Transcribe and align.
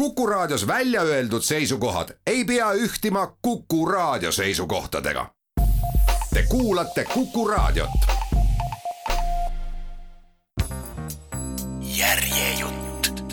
Kuku 0.00 0.26
Raadios 0.26 0.66
välja 0.66 1.02
öeldud 1.02 1.42
seisukohad 1.42 2.08
ei 2.26 2.44
pea 2.44 2.72
ühtima 2.72 3.36
Kuku 3.42 3.86
Raadio 3.86 4.32
seisukohtadega. 4.32 5.26
Te 6.34 6.42
kuulate 6.48 7.04
Kuku 7.14 7.48
Raadiot. 7.48 7.90
järjejutt. 11.82 13.24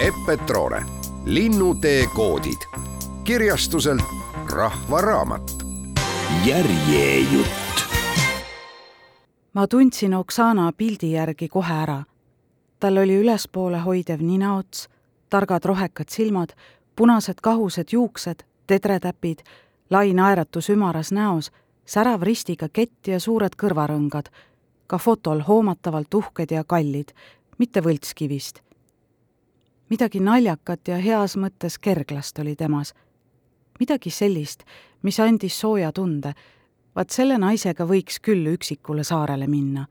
Epp 0.00 0.16
Petrone, 0.26 0.82
Linnutee 1.24 2.06
koodid, 2.06 2.80
kirjastuselt 3.24 4.02
Rahva 4.50 5.00
Raamat. 5.00 5.50
järjejutt. 6.44 7.48
ma 9.52 9.66
tundsin 9.66 10.14
Oksana 10.14 10.72
pildi 10.72 11.12
järgi 11.12 11.48
kohe 11.48 11.74
ära. 11.74 12.02
tal 12.80 12.96
oli 12.96 13.16
ülespoole 13.16 13.78
hoidev 13.78 14.20
ninaots 14.20 14.91
targad 15.32 15.64
rohekad 15.64 16.08
silmad, 16.12 16.52
punased 16.96 17.40
kahused 17.42 17.92
juuksed, 17.92 18.44
tedretäpid, 18.66 19.38
lai 19.90 20.12
naeratus 20.12 20.68
ümaras 20.70 21.12
näos, 21.12 21.50
särav 21.86 22.22
ristiga 22.22 22.68
kett 22.68 23.08
ja 23.08 23.20
suured 23.20 23.56
kõrvarõngad, 23.56 24.28
ka 24.86 24.98
fotol 24.98 25.40
hoomatavalt 25.46 26.14
uhked 26.14 26.52
ja 26.52 26.64
kallid, 26.64 27.14
mitte 27.58 27.80
võltskivist. 27.80 28.60
midagi 29.88 30.20
naljakat 30.20 30.88
ja 30.88 30.96
heas 30.96 31.36
mõttes 31.36 31.78
kerglast 31.78 32.38
oli 32.38 32.56
temas. 32.56 32.94
midagi 33.80 34.10
sellist, 34.10 34.62
mis 35.02 35.20
andis 35.20 35.60
sooja 35.60 35.92
tunde, 35.92 36.34
vaat 36.94 37.10
selle 37.10 37.38
naisega 37.38 37.84
võiks 37.84 38.20
küll 38.20 38.46
üksikule 38.46 39.04
saarele 39.04 39.46
minna. 39.46 39.86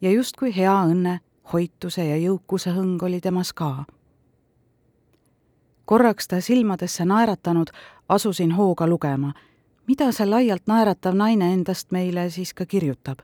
ja 0.00 0.10
justkui 0.10 0.56
hea 0.56 0.84
õnne, 0.84 1.18
hoituse 1.52 2.04
ja 2.04 2.16
jõukuse 2.16 2.70
hõng 2.70 3.02
oli 3.02 3.20
temas 3.20 3.52
ka 3.52 3.84
korraks 5.84 6.28
ta 6.28 6.40
silmadesse 6.40 7.04
naeratanud, 7.04 7.66
asusin 8.08 8.52
hooga 8.52 8.86
lugema, 8.86 9.32
mida 9.86 10.12
see 10.12 10.26
laialt 10.26 10.66
naeratav 10.66 11.16
naine 11.16 11.52
endast 11.52 11.92
meile 11.92 12.30
siis 12.30 12.54
ka 12.54 12.66
kirjutab. 12.66 13.18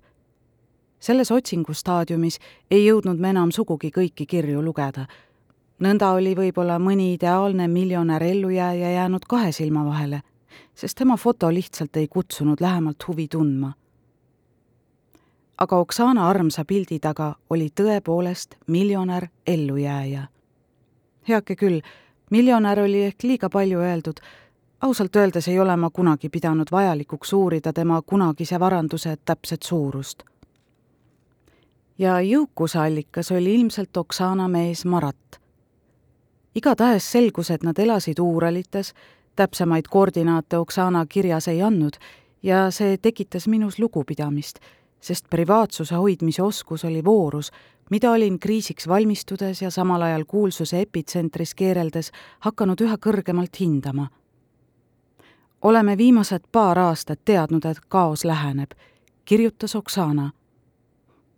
selles 1.00 1.30
otsingustaadiumis 1.30 2.38
ei 2.70 2.86
jõudnud 2.86 3.16
me 3.16 3.30
enam 3.30 3.50
sugugi 3.50 3.90
kõiki 3.90 4.26
kirju 4.26 4.62
lugeda. 4.62 5.06
nõnda 5.80 6.12
oli 6.12 6.34
võib-olla 6.34 6.78
mõni 6.78 7.14
ideaalne 7.14 7.68
miljonär 7.68 8.22
ellujääja 8.22 8.90
jäänud 8.90 9.24
kahe 9.28 9.52
silma 9.52 9.84
vahele, 9.84 10.22
sest 10.74 10.98
tema 10.98 11.16
foto 11.16 11.50
lihtsalt 11.52 11.96
ei 11.96 12.08
kutsunud 12.08 12.60
lähemalt 12.60 13.08
huvi 13.08 13.28
tundma. 13.28 13.72
aga 15.58 15.76
Oksana 15.76 16.28
armsa 16.28 16.64
pildi 16.64 16.98
taga 16.98 17.34
oli 17.50 17.70
tõepoolest 17.80 18.54
miljonär 18.66 19.28
ellujääja. 19.46 20.28
heake 21.28 21.56
küll 21.56 21.80
miljonär 22.30 22.80
oli 22.80 23.02
ehk 23.04 23.22
liiga 23.22 23.50
palju 23.50 23.80
öeldud, 23.80 24.20
ausalt 24.80 25.16
öeldes 25.16 25.48
ei 25.48 25.60
ole 25.60 25.76
ma 25.76 25.90
kunagi 25.90 26.28
pidanud 26.28 26.68
vajalikuks 26.72 27.32
uurida 27.32 27.72
tema 27.72 28.02
kunagise 28.02 28.60
varanduse 28.60 29.16
täpset 29.24 29.62
suurust. 29.62 30.22
ja 31.98 32.20
jõukuse 32.20 32.78
allikas 32.78 33.32
oli 33.32 33.54
ilmselt 33.54 33.96
Oksana 33.96 34.48
mees 34.48 34.84
Marat. 34.84 35.40
igatahes 36.54 37.12
selgus, 37.12 37.50
et 37.50 37.62
nad 37.62 37.78
elasid 37.78 38.18
Uuralites, 38.18 38.94
täpsemaid 39.36 39.84
koordinaate 39.90 40.58
Oksana 40.58 41.06
kirjas 41.06 41.48
ei 41.48 41.62
andnud 41.62 41.96
ja 42.42 42.70
see 42.70 42.96
tekitas 42.96 43.48
minus 43.48 43.78
lugupidamist, 43.78 44.58
sest 45.00 45.30
privaatsuse 45.30 45.94
hoidmise 45.94 46.42
oskus 46.42 46.84
oli 46.84 47.04
voorus, 47.04 47.50
mida 47.90 48.10
olin 48.10 48.38
kriisiks 48.38 48.88
valmistudes 48.88 49.62
ja 49.62 49.70
samal 49.70 50.02
ajal 50.02 50.24
kuulsuse 50.24 50.80
epitsentris 50.80 51.54
keereldes 51.54 52.12
hakanud 52.40 52.80
üha 52.80 52.96
kõrgemalt 53.06 53.60
hindama. 53.60 54.08
oleme 55.62 55.96
viimased 55.96 56.42
paar 56.52 56.78
aastat 56.78 57.20
teadnud, 57.24 57.64
et 57.64 57.80
kaos 57.88 58.24
läheneb, 58.24 58.70
kirjutas 59.24 59.76
Oksana. 59.76 60.30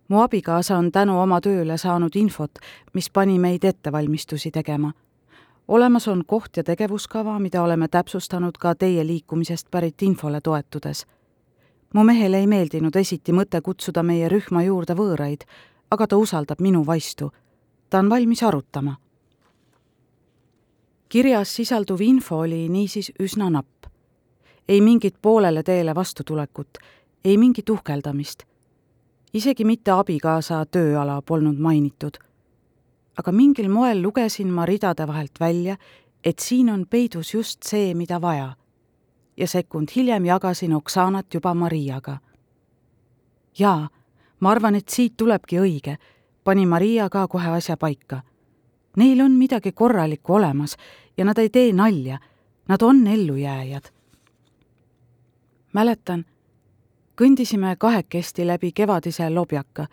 mu 0.07 0.19
abikaasa 0.21 0.77
on 0.77 0.91
tänu 0.91 1.19
oma 1.19 1.41
tööle 1.41 1.77
saanud 1.77 2.15
infot, 2.15 2.51
mis 2.93 3.09
pani 3.09 3.39
meid 3.39 3.63
ettevalmistusi 3.63 4.51
tegema. 4.51 4.93
olemas 5.67 6.07
on 6.07 6.25
koht 6.25 6.57
ja 6.57 6.63
tegevuskava, 6.63 7.39
mida 7.39 7.63
oleme 7.63 7.87
täpsustanud 7.87 8.57
ka 8.59 8.75
teie 8.75 9.07
liikumisest 9.07 9.71
pärit 9.71 10.01
infole 10.01 10.41
toetudes 10.41 11.05
mu 11.93 12.03
mehele 12.03 12.37
ei 12.37 12.47
meeldinud 12.47 12.95
esiti 12.95 13.31
mõte 13.31 13.61
kutsuda 13.61 14.03
meie 14.03 14.29
rühma 14.29 14.63
juurde 14.63 14.93
võõraid 14.93 15.45
aga 15.93 16.07
ta 16.07 16.17
usaldab 16.17 16.61
minu 16.61 16.85
vaistu. 16.85 17.31
ta 17.89 17.99
on 17.99 18.09
valmis 18.09 18.43
arutama. 18.43 18.95
kirjas 21.09 21.55
sisalduv 21.55 22.01
info 22.01 22.37
oli 22.37 22.69
niisiis 22.69 23.11
üsna 23.19 23.49
napp. 23.49 23.85
ei 24.67 24.81
mingit 24.81 25.15
poolele 25.21 25.63
teele 25.63 25.95
vastutulekut, 25.95 26.77
ei 27.25 27.37
mingit 27.37 27.69
uhkeldamist. 27.69 28.43
isegi 29.33 29.65
mitte 29.65 29.91
abikaasa 29.91 30.65
tööala 30.65 31.21
polnud 31.21 31.57
mainitud. 31.57 32.17
aga 33.17 33.31
mingil 33.31 33.69
moel 33.69 34.01
lugesin 34.01 34.47
ma 34.47 34.65
ridade 34.65 35.07
vahelt 35.07 35.39
välja, 35.39 35.77
et 36.23 36.39
siin 36.39 36.69
on 36.69 36.87
peidus 36.89 37.33
just 37.33 37.63
see, 37.63 37.93
mida 37.93 38.21
vaja. 38.21 38.55
ja 39.37 39.47
sekund 39.47 39.87
hiljem 39.95 40.25
jagasin 40.25 40.73
Oksanat 40.73 41.33
juba 41.33 41.53
Mariaga. 41.53 42.17
jaa 43.59 43.89
ma 44.43 44.51
arvan, 44.51 44.75
et 44.75 44.89
siit 44.89 45.15
tulebki 45.17 45.59
õige, 45.63 45.95
pani 46.43 46.65
Maria 46.67 47.07
ka 47.09 47.27
kohe 47.31 47.55
asja 47.55 47.77
paika. 47.79 48.21
Neil 48.99 49.21
on 49.23 49.37
midagi 49.39 49.71
korralikku 49.71 50.35
olemas 50.35 50.75
ja 51.17 51.25
nad 51.25 51.39
ei 51.39 51.49
tee 51.49 51.71
nalja, 51.73 52.19
nad 52.67 52.81
on 52.81 53.07
ellujääjad. 53.07 53.91
mäletan, 55.73 56.25
kõndisime 57.21 57.75
kahekesti 57.77 58.47
läbi 58.47 58.71
kevadise 58.71 59.29
lobjaka, 59.29 59.87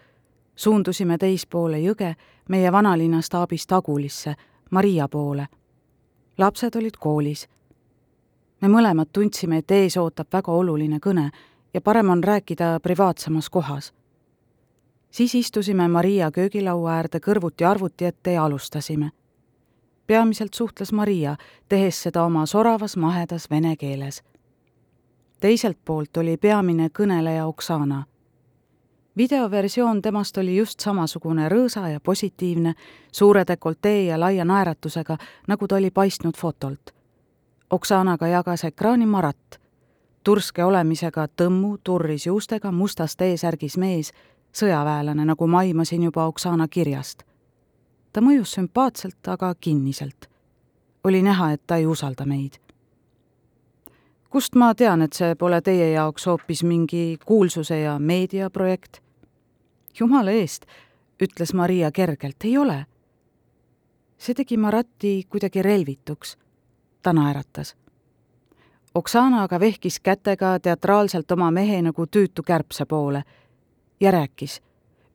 suundusime 0.56 1.18
teispoole 1.18 1.78
jõge 1.78 2.14
meie 2.48 2.72
vanalinna 2.72 3.22
staabist 3.22 3.72
Agulisse, 3.72 4.34
Maria 4.70 5.08
poole. 5.08 5.46
lapsed 6.38 6.76
olid 6.76 6.96
koolis. 6.98 7.48
me 8.60 8.68
mõlemad 8.68 9.08
tundsime, 9.12 9.58
et 9.58 9.70
ees 9.70 9.96
ootab 9.96 10.26
väga 10.32 10.52
oluline 10.52 10.98
kõne 10.98 11.30
ja 11.74 11.80
parem 11.80 12.10
on 12.10 12.24
rääkida 12.24 12.80
privaatsemas 12.82 13.50
kohas 13.50 13.92
siis 15.10 15.34
istusime 15.34 15.88
Maria 15.88 16.30
köögilaua 16.30 16.92
äärde 16.92 17.18
kõrvuti 17.18 17.64
arvuti 17.64 18.04
ette 18.04 18.32
ja 18.32 18.44
alustasime. 18.44 19.10
peamiselt 20.06 20.54
suhtles 20.54 20.92
Maria, 20.92 21.36
tehes 21.68 22.02
seda 22.02 22.24
oma 22.24 22.46
soravas 22.46 22.96
mahedas 22.96 23.50
vene 23.50 23.76
keeles. 23.76 24.22
teiselt 25.40 25.78
poolt 25.84 26.16
oli 26.16 26.36
peamine 26.36 26.88
kõneleja 26.98 27.46
Oksana. 27.46 28.04
videoversioon 29.16 30.02
temast 30.02 30.38
oli 30.38 30.56
just 30.56 30.80
samasugune 30.80 31.48
rõõsa 31.48 31.88
ja 31.88 32.00
positiivne, 32.00 32.74
suure 33.12 33.44
dekoltee 33.48 34.04
ja 34.04 34.20
laia 34.20 34.44
naeratusega, 34.44 35.16
nagu 35.46 35.68
ta 35.68 35.76
oli 35.76 35.90
paistnud 35.90 36.36
fotolt. 36.36 36.90
Oksanaga 37.70 38.26
jagas 38.26 38.64
ekraani 38.64 39.06
Marat 39.06 39.60
turske 40.24 40.64
olemisega 40.64 41.26
tõmmu, 41.36 41.76
turris 41.84 42.26
juustega, 42.26 42.72
mustas 42.72 43.16
T-särgis 43.16 43.76
mees 43.80 44.12
sõjaväelane, 44.52 45.24
nagu 45.24 45.46
ma 45.46 45.58
aimasin 45.58 46.02
juba 46.02 46.26
Oksana 46.26 46.68
kirjast. 46.68 47.22
ta 48.12 48.20
mõjus 48.20 48.54
sümpaatselt, 48.54 49.28
aga 49.28 49.54
kinniselt. 49.60 50.28
oli 51.04 51.22
näha, 51.22 51.52
et 51.52 51.62
ta 51.66 51.76
ei 51.76 51.86
usalda 51.86 52.26
meid. 52.26 52.58
kust 54.30 54.54
ma 54.54 54.74
tean, 54.74 55.02
et 55.02 55.12
see 55.12 55.34
pole 55.34 55.60
teie 55.60 55.92
jaoks 55.92 56.26
hoopis 56.26 56.62
mingi 56.62 57.18
kuulsuse 57.26 57.80
ja 57.80 57.98
meediaprojekt? 57.98 59.02
jumala 60.00 60.30
eest, 60.30 60.66
ütles 61.22 61.54
Maria 61.54 61.92
kergelt, 61.92 62.44
ei 62.44 62.58
ole. 62.58 62.86
see 64.18 64.34
tegi 64.34 64.56
Marati 64.56 65.26
kuidagi 65.28 65.62
relvituks. 65.62 66.36
ta 67.02 67.12
naeratas 67.12 67.76
Oksana 68.94 69.42
aga 69.42 69.60
vehkis 69.60 70.00
kätega 70.00 70.58
teatraalselt 70.58 71.30
oma 71.30 71.50
mehe 71.50 71.82
nagu 71.82 72.06
tüütu 72.06 72.42
kärbse 72.42 72.84
poole 72.84 73.22
ja 74.00 74.10
rääkis. 74.10 74.62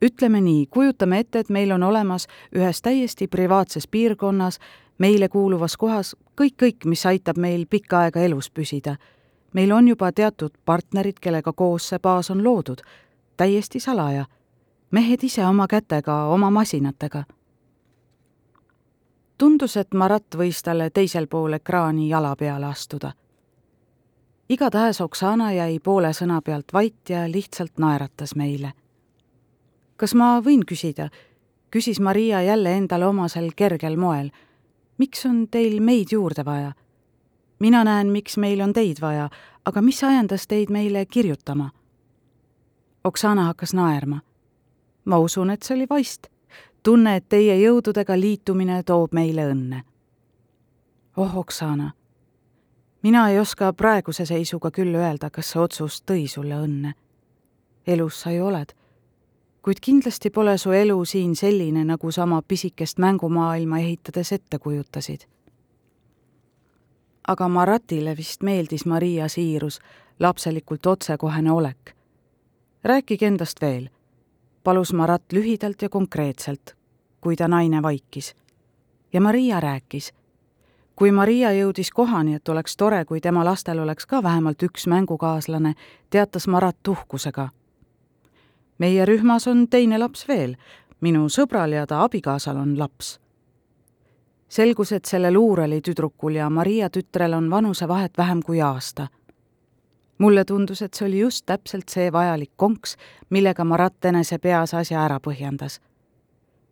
ütleme 0.01 0.41
nii, 0.41 0.65
kujutame 0.65 1.19
ette, 1.19 1.39
et 1.39 1.49
meil 1.49 1.71
on 1.71 1.83
olemas 1.83 2.27
ühes 2.55 2.81
täiesti 2.81 3.27
privaatses 3.27 3.87
piirkonnas, 3.87 4.59
meile 4.97 5.29
kuuluvas 5.29 5.77
kohas 5.77 6.15
kõik, 6.41 6.55
kõik, 6.63 6.85
mis 6.85 7.05
aitab 7.05 7.37
meil 7.37 7.65
pikka 7.69 7.99
aega 7.99 8.19
elus 8.19 8.49
püsida. 8.51 8.95
meil 9.53 9.71
on 9.71 9.87
juba 9.87 10.11
teatud 10.11 10.51
partnerid, 10.65 11.19
kellega 11.21 11.53
koos 11.53 11.89
see 11.89 11.99
baas 11.99 12.31
on 12.31 12.43
loodud, 12.43 12.81
täiesti 13.37 13.79
salaja. 13.79 14.25
mehed 14.91 15.23
ise 15.23 15.45
oma 15.45 15.67
kätega, 15.67 16.25
oma 16.25 16.51
masinatega. 16.51 17.23
tundus, 19.37 19.77
et 19.77 19.93
Marat 19.93 20.35
võis 20.37 20.63
talle 20.63 20.89
teisel 20.89 21.27
pool 21.27 21.53
ekraani 21.53 22.09
jala 22.09 22.35
peale 22.35 22.65
astuda 22.65 23.11
igatahes 24.49 25.01
Oksana 25.01 25.51
jäi 25.53 25.79
poole 25.79 26.13
sõna 26.13 26.41
pealt 26.41 26.73
vait 26.73 27.09
ja 27.09 27.25
lihtsalt 27.31 27.77
naeratas 27.77 28.35
meile. 28.35 28.73
kas 29.97 30.13
ma 30.13 30.41
võin 30.41 30.65
küsida, 30.65 31.09
küsis 31.71 31.99
Maria 31.99 32.41
jälle 32.41 32.73
endale 32.77 33.05
omasel 33.05 33.51
kergel 33.55 33.97
moel. 33.97 34.29
miks 34.97 35.25
on 35.25 35.47
teil 35.47 35.81
meid 35.81 36.07
juurde 36.11 36.45
vaja? 36.45 36.73
mina 37.59 37.83
näen, 37.83 38.07
miks 38.07 38.37
meil 38.37 38.61
on 38.61 38.73
teid 38.73 39.01
vaja, 39.01 39.29
aga 39.65 39.81
mis 39.81 40.03
ajendas 40.03 40.47
teid 40.47 40.69
meile 40.69 41.05
kirjutama? 41.05 41.69
Oksana 43.03 43.43
hakkas 43.43 43.73
naerma. 43.73 44.19
ma 45.05 45.17
usun, 45.17 45.49
et 45.49 45.63
see 45.63 45.75
oli 45.75 45.87
vaist. 45.89 46.27
tunne, 46.83 47.15
et 47.15 47.29
teie 47.29 47.57
jõududega 47.57 48.19
liitumine 48.19 48.83
toob 48.83 49.13
meile 49.13 49.49
õnne. 49.51 49.83
oh, 51.17 51.37
Oksana, 51.37 51.91
mina 53.05 53.27
ei 53.29 53.39
oska 53.39 53.73
praeguse 53.73 54.25
seisuga 54.25 54.71
küll 54.73 54.95
öelda, 54.97 55.29
kas 55.29 55.51
see 55.53 55.61
otsus 55.61 56.01
tõi 56.01 56.25
sulle 56.27 56.57
õnne. 56.57 56.93
elus 57.87 58.21
sa 58.21 58.31
ju 58.33 58.47
oled 58.49 58.73
kuid 59.65 59.79
kindlasti 59.81 60.29
pole 60.29 60.57
su 60.61 60.71
elu 60.77 61.05
siin 61.05 61.31
selline, 61.35 61.81
nagu 61.89 62.11
sa 62.11 62.23
oma 62.23 62.41
pisikest 62.47 62.99
mängumaailma 63.01 63.79
ehitades 63.79 64.31
ette 64.31 64.59
kujutasid. 64.59 65.25
aga 67.27 67.47
Maratile 67.47 68.17
vist 68.17 68.43
meeldis 68.43 68.85
Maria 68.85 69.27
siirus, 69.27 69.79
lapselikult 70.19 70.85
otsekohene 70.85 71.51
olek. 71.51 71.95
rääkige 72.83 73.27
endast 73.27 73.61
veel, 73.61 73.89
palus 74.63 74.93
Marat 74.93 75.23
lühidalt 75.33 75.81
ja 75.81 75.89
konkreetselt, 75.89 76.75
kui 77.21 77.35
ta 77.35 77.47
naine 77.47 77.81
vaikis. 77.81 78.35
ja 79.13 79.21
Maria 79.21 79.59
rääkis. 79.59 80.13
Kui 80.95 81.11
Maria 81.11 81.51
jõudis 81.51 81.91
kohani, 81.91 82.35
et 82.35 82.49
oleks 82.49 82.77
tore, 82.77 83.05
kui 83.05 83.21
tema 83.21 83.45
lastel 83.45 83.79
oleks 83.79 84.05
ka 84.05 84.23
vähemalt 84.23 84.63
üks 84.63 84.87
mängukaaslane, 84.87 85.73
teatas 86.09 86.47
Marat 86.47 86.87
uhkusega 86.87 87.49
meie 88.77 89.05
rühmas 89.05 89.47
on 89.47 89.67
teine 89.69 89.99
laps 89.99 90.27
veel, 90.27 90.55
minu 91.01 91.27
sõbral 91.29 91.75
ja 91.75 91.85
ta 91.87 92.03
abikaasal 92.03 92.57
on 92.57 92.77
laps. 92.79 93.19
selgus, 94.49 94.91
et 94.91 95.05
sellel 95.05 95.37
Uureli 95.37 95.81
tüdrukul 95.81 96.35
ja 96.35 96.49
Maria 96.49 96.89
tütrel 96.89 97.33
on 97.33 97.49
vanusevahet 97.49 98.17
vähem 98.17 98.41
kui 98.45 98.61
aasta. 98.61 99.07
mulle 100.17 100.45
tundus, 100.45 100.81
et 100.81 100.93
see 100.93 101.07
oli 101.07 101.19
just 101.19 101.45
täpselt 101.45 101.89
see 101.89 102.11
vajalik 102.11 102.51
konks, 102.55 102.97
millega 103.29 103.63
Marat 103.63 104.05
enese 104.05 104.37
peas 104.37 104.73
asja 104.73 105.05
ära 105.05 105.19
põhjendas. 105.19 105.79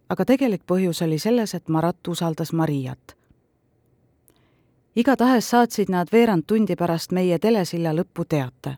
aga 0.09 0.25
tegelik 0.25 0.61
põhjus 0.67 1.01
oli 1.05 1.19
selles, 1.19 1.53
et 1.53 1.69
Marat 1.69 2.07
usaldas 2.07 2.53
Mariat 2.53 3.22
igatahes 4.95 5.49
saatsid 5.49 5.89
nad 5.89 6.07
veerand 6.11 6.43
tundi 6.47 6.75
pärast 6.75 7.11
meie 7.11 7.39
telesilla 7.39 7.93
lõppu 7.93 8.25
teate 8.29 8.77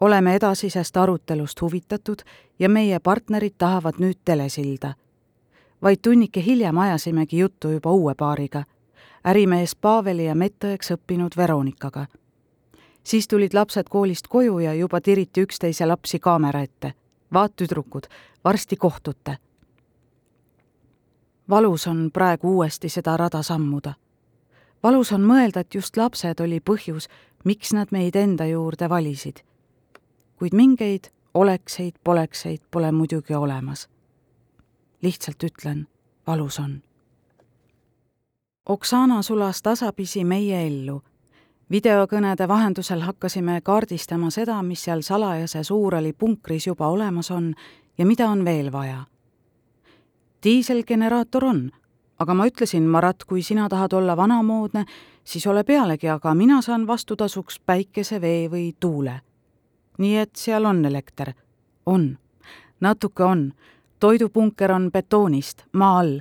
oleme 0.00 0.34
edasisest 0.34 0.96
arutelust 0.96 1.60
huvitatud 1.60 2.18
ja 2.58 2.68
meie 2.68 3.00
partnerid 3.00 3.54
tahavad 3.58 3.94
nüüd 3.98 4.18
telesilda. 4.24 4.94
vaid 5.82 5.98
tunnike 6.02 6.44
hiljem 6.44 6.78
ajasimegi 6.78 7.38
juttu 7.38 7.68
juba 7.68 7.90
uue 7.90 8.14
paariga, 8.14 8.64
ärimees 9.24 9.74
Paveli 9.74 10.24
ja 10.24 10.34
medõeks 10.34 10.92
õppinud 10.94 11.36
Veronikaga. 11.36 12.06
siis 13.04 13.28
tulid 13.28 13.54
lapsed 13.54 13.88
koolist 13.88 14.28
koju 14.28 14.58
ja 14.58 14.74
juba 14.74 15.00
tiriti 15.00 15.42
üksteise 15.42 15.86
lapsi 15.86 16.18
kaamera 16.18 16.60
ette. 16.60 16.92
vaat, 17.32 17.52
tüdrukud, 17.56 18.06
varsti 18.44 18.76
kohtute. 18.76 19.36
valus 21.50 21.86
on 21.86 22.10
praegu 22.12 22.56
uuesti 22.56 22.88
seda 22.88 23.16
rada 23.16 23.42
sammuda. 23.42 23.94
Valus 24.82 25.12
on 25.12 25.20
mõelda, 25.20 25.60
et 25.60 25.74
just 25.74 25.96
lapsed 25.96 26.40
oli 26.40 26.60
põhjus, 26.60 27.08
miks 27.44 27.72
nad 27.72 27.88
meid 27.92 28.16
enda 28.16 28.46
juurde 28.46 28.88
valisid 28.88 29.44
kuid 30.40 30.54
mingeid 30.56 31.12
olekseid, 31.34 31.92
polekseid 32.04 32.58
pole 32.70 32.92
muidugi 32.92 33.34
olemas. 33.34 33.88
lihtsalt 35.02 35.42
ütlen, 35.42 35.88
valus 36.26 36.58
on. 36.58 36.82
Oksana 38.68 39.22
sulas 39.22 39.62
tasapisi 39.62 40.24
meie 40.24 40.66
ellu. 40.66 41.02
videokõnede 41.70 42.48
vahendusel 42.48 43.00
hakkasime 43.00 43.60
kaardistama 43.60 44.30
seda, 44.30 44.62
mis 44.62 44.84
seal 44.84 45.02
salajases 45.02 45.70
Uurali 45.70 46.12
punkris 46.12 46.66
juba 46.66 46.88
olemas 46.88 47.30
on 47.30 47.54
ja 47.98 48.06
mida 48.06 48.28
on 48.28 48.44
veel 48.44 48.72
vaja. 48.72 49.04
diiselgeneraator 50.44 51.44
on, 51.44 51.70
aga 52.20 52.34
ma 52.34 52.46
ütlesin, 52.46 52.84
Marat, 52.84 53.24
kui 53.24 53.42
sina 53.42 53.68
tahad 53.68 53.92
olla 53.92 54.16
vanamoodne, 54.16 54.84
siis 55.24 55.46
ole 55.46 55.64
pealegi, 55.64 56.08
aga 56.08 56.34
mina 56.34 56.60
saan 56.62 56.86
vastutasuks 56.86 57.60
päikese, 57.66 58.20
vee 58.20 58.48
või 58.52 58.72
tuule 58.80 59.20
nii 60.00 60.16
et 60.16 60.36
seal 60.36 60.64
on 60.64 60.84
elekter. 60.84 61.32
on. 61.86 62.18
natuke 62.80 63.24
on. 63.24 63.52
toidupunker 64.00 64.72
on 64.72 64.90
betoonist, 64.92 65.64
maa 65.72 65.98
all. 65.98 66.20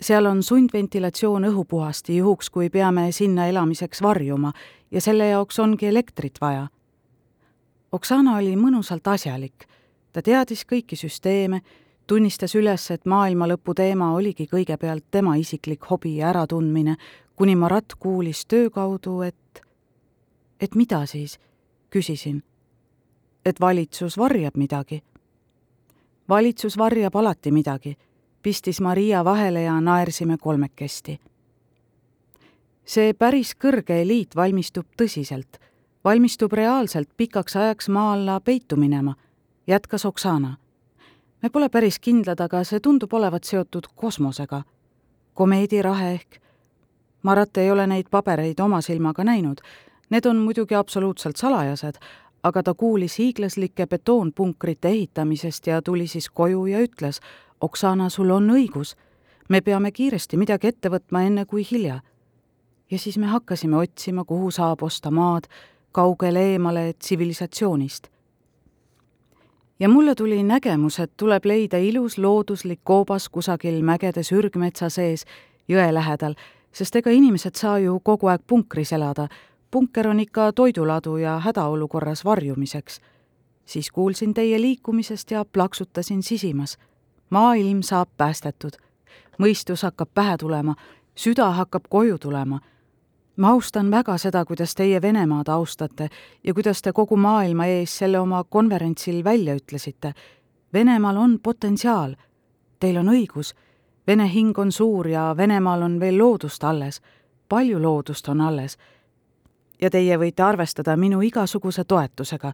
seal 0.00 0.26
on 0.26 0.42
sundventilatsioon 0.42 1.44
õhupuhasti 1.44 2.16
juhuks, 2.16 2.50
kui 2.50 2.70
peame 2.70 3.12
sinna 3.12 3.46
elamiseks 3.46 4.02
varjuma 4.02 4.52
ja 4.90 5.00
selle 5.00 5.28
jaoks 5.28 5.58
ongi 5.58 5.86
elektrit 5.86 6.40
vaja. 6.40 6.66
Oksana 7.92 8.36
oli 8.36 8.56
mõnusalt 8.56 9.06
asjalik. 9.06 9.66
ta 10.12 10.22
teadis 10.22 10.66
kõiki 10.66 10.96
süsteeme, 10.96 11.60
tunnistas 12.10 12.56
üles, 12.58 12.88
et 12.90 13.06
maailmalõpu 13.06 13.74
teema 13.78 14.10
oligi 14.18 14.48
kõigepealt 14.50 15.04
tema 15.10 15.36
isiklik 15.38 15.86
hobi 15.90 16.16
ja 16.16 16.32
äratundmine, 16.34 16.96
kuni 17.36 17.54
Marat 17.56 17.94
kuulis 17.98 18.44
töö 18.46 18.70
kaudu, 18.70 19.20
et 19.22 19.62
et 20.60 20.74
mida 20.74 21.06
siis, 21.06 21.38
küsisin 21.90 22.42
et 23.44 23.60
valitsus 23.60 24.18
varjab 24.18 24.56
midagi. 24.56 25.02
valitsus 26.28 26.78
varjab 26.78 27.16
alati 27.16 27.50
midagi, 27.50 27.96
pistis 28.42 28.80
Maria 28.80 29.24
vahele 29.24 29.62
ja 29.62 29.80
naersime 29.80 30.36
kolmekesti. 30.36 31.20
see 32.84 33.14
päris 33.14 33.54
kõrge 33.54 34.02
eliit 34.02 34.36
valmistub 34.36 34.86
tõsiselt, 35.02 35.58
valmistub 36.04 36.52
reaalselt 36.52 37.08
pikaks 37.16 37.56
ajaks 37.56 37.88
maa 37.88 38.12
alla 38.12 38.40
peitu 38.40 38.76
minema, 38.76 39.14
jätkas 39.66 40.04
Oksana. 40.04 40.56
Me 41.42 41.50
pole 41.50 41.68
päris 41.68 41.98
kindlad, 41.98 42.40
aga 42.40 42.64
see 42.64 42.80
tundub 42.80 43.12
olevat 43.12 43.44
seotud 43.44 43.86
kosmosega. 43.96 44.62
komeedirahe 45.34 46.12
ehk. 46.12 46.40
Marat 47.22 47.56
ei 47.56 47.70
ole 47.70 47.86
neid 47.86 48.06
pabereid 48.10 48.60
oma 48.60 48.80
silmaga 48.80 49.24
näinud, 49.24 49.60
need 50.10 50.26
on 50.26 50.36
muidugi 50.36 50.74
absoluutselt 50.74 51.36
salajased, 51.36 51.98
aga 52.42 52.62
ta 52.62 52.74
kuulis 52.74 53.18
hiiglaslike 53.18 53.86
betoonpunkrite 53.86 54.88
ehitamisest 54.88 55.66
ja 55.66 55.82
tuli 55.82 56.06
siis 56.06 56.30
koju 56.30 56.66
ja 56.66 56.78
ütles, 56.80 57.20
Oksana, 57.60 58.08
sul 58.08 58.30
on 58.30 58.48
õigus, 58.50 58.96
me 59.48 59.60
peame 59.60 59.90
kiiresti 59.92 60.36
midagi 60.36 60.70
ette 60.70 60.88
võtma, 60.88 61.22
enne 61.22 61.44
kui 61.44 61.64
hilja. 61.70 62.00
ja 62.90 62.98
siis 62.98 63.18
me 63.18 63.26
hakkasime 63.26 63.76
otsima, 63.76 64.24
kuhu 64.24 64.50
saab 64.50 64.82
osta 64.82 65.10
maad 65.10 65.46
kaugele 65.92 66.40
eemale 66.52 66.92
tsivilisatsioonist. 66.98 68.08
Ja 69.80 69.88
mulle 69.88 70.14
tuli 70.14 70.42
nägemus, 70.42 70.98
et 71.00 71.12
tuleb 71.16 71.44
leida 71.44 71.78
ilus 71.78 72.18
looduslik 72.18 72.80
koobas 72.84 73.28
kusagil 73.28 73.82
mägede 73.82 74.22
sürgmetsa 74.22 74.88
sees 74.88 75.24
jõe 75.68 75.94
lähedal, 75.94 76.34
sest 76.72 76.96
ega 76.96 77.10
inimesed 77.10 77.54
saa 77.54 77.78
ju 77.78 78.00
kogu 78.00 78.26
aeg 78.26 78.42
punkris 78.46 78.92
elada 78.92 79.28
punker 79.70 80.08
on 80.08 80.20
ikka 80.20 80.52
toiduladu 80.52 81.16
ja 81.16 81.38
hädaolukorras 81.38 82.24
varjumiseks. 82.24 83.00
siis 83.64 83.90
kuulsin 83.90 84.34
teie 84.34 84.60
liikumisest 84.60 85.30
ja 85.30 85.44
plaksutasin 85.44 86.22
sisimas. 86.22 86.78
maailm 87.30 87.82
saab 87.82 88.08
päästetud. 88.16 88.72
mõistus 89.42 89.82
hakkab 89.82 90.08
pähe 90.14 90.36
tulema, 90.36 90.74
süda 91.14 91.50
hakkab 91.50 91.82
koju 91.88 92.18
tulema. 92.18 92.60
Ma 93.40 93.54
austan 93.56 93.90
väga 93.90 94.18
seda, 94.18 94.44
kuidas 94.44 94.74
teie 94.74 95.00
Venemaad 95.02 95.48
austate 95.48 96.08
ja 96.44 96.54
kuidas 96.54 96.82
te 96.82 96.92
kogu 96.92 97.16
maailma 97.16 97.66
ees 97.66 97.96
selle 97.98 98.20
oma 98.20 98.44
konverentsil 98.44 99.24
välja 99.24 99.54
ütlesite. 99.56 100.12
Venemaal 100.72 101.16
on 101.16 101.38
potentsiaal. 101.42 102.14
Teil 102.80 102.96
on 103.00 103.08
õigus. 103.08 103.54
Vene 104.06 104.28
hing 104.34 104.58
on 104.58 104.72
suur 104.72 105.08
ja 105.08 105.34
Venemaal 105.36 105.82
on 105.82 106.00
veel 106.00 106.18
loodust 106.18 106.64
alles. 106.64 107.00
palju 107.48 107.82
loodust 107.82 108.28
on 108.28 108.40
alles 108.40 108.78
ja 109.80 109.90
teie 109.90 110.18
võite 110.20 110.44
arvestada 110.44 110.96
minu 110.96 111.22
igasuguse 111.22 111.84
toetusega. 111.84 112.52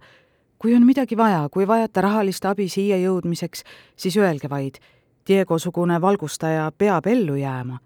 kui 0.59 0.75
on 0.75 0.87
midagi 0.87 1.17
vaja, 1.17 1.49
kui 1.53 1.67
vajate 1.69 2.01
rahalist 2.01 2.45
abi 2.45 2.69
siia 2.69 2.97
jõudmiseks, 2.97 3.63
siis 3.97 4.17
öelge 4.17 4.49
vaid. 4.49 4.79
Diego-sugune 5.29 6.01
valgustaja 6.01 6.73
peab 6.79 7.07
ellu 7.07 7.35
jääma. 7.37 7.79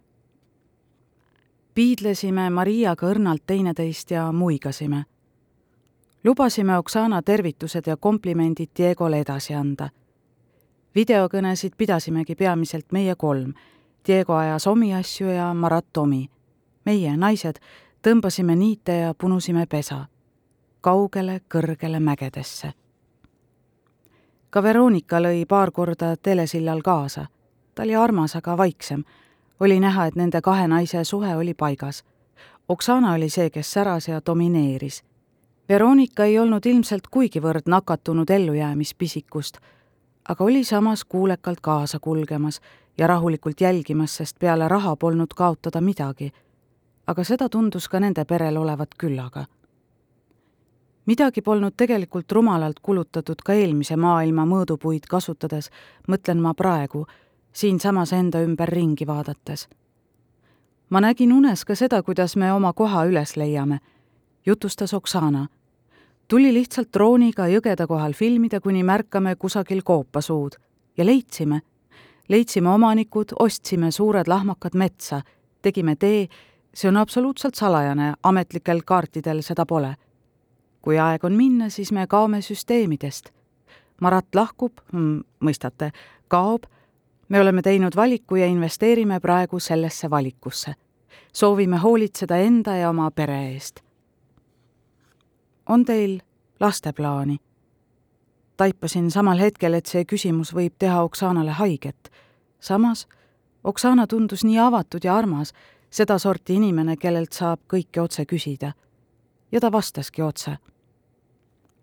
Piidlesime 1.75 2.51
Mariaga 2.51 3.07
õrnalt 3.07 3.43
teineteist 3.47 4.11
ja 4.11 4.33
muigasime. 4.33 5.05
lubasime 6.25 6.79
Oksana 6.79 7.23
tervitused 7.23 7.87
ja 7.87 7.97
komplimendid 7.97 8.69
Diegole 8.79 9.21
edasi 9.21 9.55
anda. 9.55 9.89
videokõnesid 10.95 11.73
pidasimegi 11.77 12.35
peamiselt 12.35 12.93
meie 12.93 13.15
kolm. 13.15 13.53
Diego 14.07 14.35
ajas 14.35 14.67
omi 14.67 14.95
asju 14.95 15.29
ja 15.29 15.55
Marat 15.55 15.97
omi. 15.97 16.31
meie, 16.85 17.17
naised, 17.17 17.59
tõmbasime 18.03 18.57
niite 18.57 18.93
ja 18.93 19.15
punusime 19.15 19.67
pesa 19.67 20.07
kaugele 20.81 21.41
kõrgele 21.49 22.01
mägedesse. 22.01 22.73
ka 24.51 24.63
Veronika 24.63 25.21
lõi 25.21 25.47
paar 25.47 25.71
korda 25.71 26.17
telesillal 26.17 26.83
kaasa. 26.83 27.27
ta 27.75 27.83
oli 27.83 27.97
armas, 27.97 28.37
aga 28.37 28.57
vaiksem. 28.57 29.05
Oli 29.61 29.81
näha, 29.81 30.07
et 30.07 30.17
nende 30.17 30.41
kahe 30.41 30.69
naise 30.69 31.05
suhe 31.05 31.37
oli 31.37 31.55
paigas. 31.55 32.05
Oksana 32.69 33.13
oli 33.13 33.29
see, 33.29 33.51
kes 33.51 33.73
säras 33.73 34.09
ja 34.09 34.21
domineeris. 34.27 35.03
Veronika 35.69 36.25
ei 36.25 36.39
olnud 36.39 36.67
ilmselt 36.67 37.07
kuigivõrd 37.11 37.67
nakatunud 37.67 38.31
ellujäämispisikust, 38.31 39.59
aga 40.29 40.45
oli 40.45 40.65
samas 40.65 41.05
kuulekalt 41.05 41.61
kaasa 41.61 41.99
kulgemas 41.99 42.61
ja 42.99 43.07
rahulikult 43.07 43.61
jälgimas, 43.61 44.17
sest 44.17 44.39
peale 44.39 44.69
raha 44.69 44.97
polnud 44.97 45.35
kaotada 45.37 45.81
midagi. 45.81 46.33
aga 47.07 47.25
seda 47.25 47.49
tundus 47.49 47.89
ka 47.89 48.01
nende 48.01 48.25
perel 48.25 48.57
olevat 48.57 48.89
küllaga 48.99 49.45
midagi 51.07 51.43
polnud 51.43 51.75
tegelikult 51.77 52.33
rumalalt 52.33 52.79
kulutatud 52.83 53.43
ka 53.45 53.53
eelmise 53.53 53.97
maailma 53.97 54.45
mõõdupuid 54.47 55.09
kasutades, 55.11 55.71
mõtlen 56.09 56.39
ma 56.39 56.55
praegu, 56.55 57.07
siinsamas 57.53 58.13
enda 58.13 58.41
ümber 58.41 58.69
ringi 58.69 59.07
vaadates. 59.07 59.69
ma 60.91 61.01
nägin 61.01 61.33
unes 61.33 61.65
ka 61.65 61.75
seda, 61.75 62.03
kuidas 62.03 62.37
me 62.37 62.53
oma 62.53 62.73
koha 62.73 63.05
üles 63.05 63.37
leiame, 63.37 63.79
jutustas 64.47 64.95
Oksana. 64.95 65.47
tuli 66.29 66.53
lihtsalt 66.55 66.89
drooniga 66.93 67.47
jõgede 67.47 67.87
kohal 67.87 68.13
filmida, 68.13 68.61
kuni 68.61 68.83
märkame 68.83 69.37
kusagil 69.37 69.83
koopasuud 69.83 70.53
ja 70.97 71.07
leidsime. 71.07 71.61
leidsime 72.29 72.69
omanikud, 72.69 73.33
ostsime 73.39 73.91
suured 73.91 74.29
lahmakad 74.29 74.75
metsa, 74.75 75.23
tegime 75.63 75.97
tee, 75.97 76.29
see 76.75 76.89
on 76.89 76.97
absoluutselt 76.97 77.55
salajane, 77.55 78.15
ametlikel 78.23 78.83
kaartidel 78.85 79.43
seda 79.43 79.67
pole 79.67 79.97
kui 80.83 80.99
aeg 80.99 81.25
on 81.25 81.37
minna, 81.37 81.69
siis 81.69 81.93
me 81.93 82.07
kaome 82.07 82.41
süsteemidest. 82.45 83.31
Marat 84.01 84.35
lahkub, 84.35 84.81
mõistate, 85.45 85.91
kaob, 86.33 86.65
me 87.31 87.41
oleme 87.41 87.63
teinud 87.63 87.97
valiku 87.97 88.37
ja 88.37 88.47
investeerime 88.47 89.21
praegu 89.21 89.61
sellesse 89.61 90.11
valikusse. 90.11 90.75
soovime 91.33 91.77
hoolitseda 91.77 92.37
enda 92.37 92.77
ja 92.77 92.91
oma 92.91 93.11
pere 93.11 93.53
eest. 93.53 93.81
on 95.67 95.85
teil 95.85 96.21
lasteplaani? 96.61 97.37
taipasin 98.57 99.11
samal 99.11 99.39
hetkel, 99.39 99.75
et 99.75 99.87
see 99.87 100.05
küsimus 100.05 100.55
võib 100.55 100.75
teha 100.79 101.03
Oksanale 101.03 101.51
haiget. 101.51 102.11
samas 102.61 103.09
Oksana 103.65 104.07
tundus 104.07 104.45
nii 104.45 104.59
avatud 104.59 105.05
ja 105.05 105.17
armas, 105.17 105.53
sedasorti 105.91 106.55
inimene, 106.55 106.97
kellelt 106.97 107.33
saab 107.33 107.61
kõike 107.69 108.01
otse 108.01 108.25
küsida 108.25 108.73
ja 109.53 109.61
ta 109.61 109.73
vastaski 109.73 110.23
otse. 110.23 110.57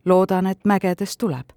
loodan, 0.06 0.48
et 0.48 0.66
mägedes 0.66 1.18
tuleb. 1.18 1.57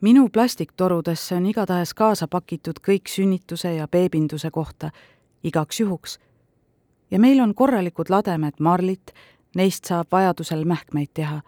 Minu 0.00 0.28
plastiktorudesse 0.28 1.34
on 1.34 1.46
igatahes 1.46 1.94
kaasa 1.94 2.28
pakitud 2.28 2.80
kõik 2.88 3.08
sünnituse 3.08 3.74
ja 3.74 3.88
beebinduse 3.88 4.50
kohta 4.50 4.90
igaks 5.44 5.80
juhuks. 5.80 6.18
ja 7.10 7.18
meil 7.18 7.40
on 7.40 7.54
korralikud 7.54 8.10
lademed 8.10 8.54
marlit, 8.58 9.12
neist 9.56 9.84
saab 9.84 10.06
vajadusel 10.12 10.64
mähkmeid 10.64 11.08
teha. 11.14 11.40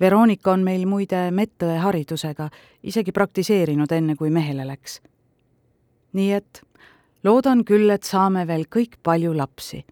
Veronika 0.00 0.52
on 0.52 0.64
meil 0.64 0.86
muide 0.86 1.30
medõe 1.30 1.78
haridusega, 1.78 2.50
isegi 2.82 3.12
praktiseerinud 3.12 3.92
enne, 3.92 4.16
kui 4.16 4.30
mehele 4.30 4.66
läks. 4.66 5.00
nii 6.12 6.32
et 6.32 6.62
loodan 7.24 7.64
küll, 7.64 7.90
et 7.90 8.02
saame 8.02 8.46
veel 8.46 8.64
kõik 8.70 8.96
palju 9.02 9.36
lapsi 9.36 9.84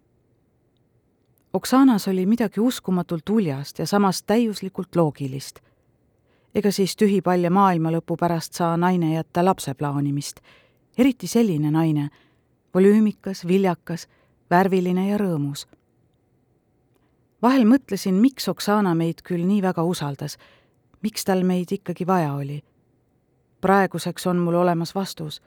Oksanas 1.54 2.08
oli 2.08 2.26
midagi 2.26 2.60
uskumatult 2.60 3.30
uljast 3.30 3.78
ja 3.78 3.86
samas 3.86 4.22
täiuslikult 4.22 4.96
loogilist. 4.96 5.60
Ega 6.54 6.70
siis 6.70 6.96
tühipalja 6.96 7.50
maailma 7.50 7.90
lõpu 7.90 8.16
pärast 8.16 8.54
saa 8.54 8.76
naine 8.76 9.14
jätta 9.14 9.44
lapse 9.44 9.74
plaanimist, 9.74 10.40
eriti 10.98 11.26
selline 11.26 11.70
naine, 11.70 12.08
volüümikas, 12.74 13.46
viljakas, 13.46 14.08
värviline 14.50 15.08
ja 15.08 15.18
rõõmus. 15.18 15.66
vahel 17.42 17.64
mõtlesin, 17.64 18.14
miks 18.14 18.48
Oksana 18.48 18.94
meid 18.94 19.22
küll 19.22 19.44
nii 19.46 19.62
väga 19.62 19.82
usaldas, 19.82 20.38
miks 21.02 21.24
tal 21.24 21.44
meid 21.44 21.72
ikkagi 21.72 22.06
vaja 22.06 22.34
oli. 22.34 22.62
praeguseks 23.60 24.26
on 24.26 24.36
mul 24.36 24.54
olemas 24.54 24.94
vastus. 24.94 25.42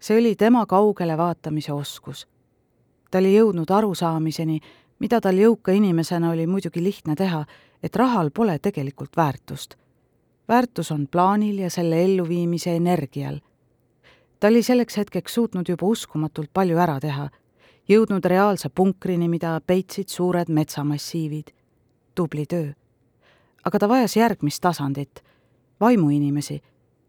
see 0.00 0.18
oli 0.18 0.36
tema 0.36 0.66
kaugele 0.66 1.16
vaatamise 1.16 1.72
oskus. 1.72 2.28
ta 3.10 3.18
oli 3.18 3.34
jõudnud 3.38 3.70
arusaamiseni, 3.70 4.60
mida 4.98 5.20
tal 5.20 5.34
jõuka 5.34 5.72
inimesena 5.72 6.30
oli 6.30 6.46
muidugi 6.46 6.82
lihtne 6.82 7.14
teha, 7.14 7.44
et 7.82 7.96
rahal 7.96 8.30
pole 8.30 8.58
tegelikult 8.58 9.16
väärtust. 9.16 9.76
Väärtus 10.48 10.92
on 10.92 11.08
plaanil 11.08 11.58
ja 11.58 11.70
selle 11.70 12.04
elluviimise 12.04 12.76
energial. 12.76 13.40
ta 14.40 14.48
oli 14.48 14.62
selleks 14.62 14.96
hetkeks 14.96 15.34
suutnud 15.34 15.68
juba 15.68 15.86
uskumatult 15.86 16.50
palju 16.52 16.78
ära 16.78 17.00
teha, 17.00 17.28
jõudnud 17.88 18.24
reaalse 18.24 18.68
punkrini, 18.68 19.28
mida 19.28 19.60
peitsid 19.66 20.08
suured 20.08 20.48
metsamassiivid. 20.48 21.50
tubli 22.14 22.46
töö. 22.46 22.72
aga 23.64 23.78
ta 23.78 23.88
vajas 23.88 24.16
järgmist 24.16 24.60
tasandit, 24.60 25.24
vaimuinimesi, 25.80 26.62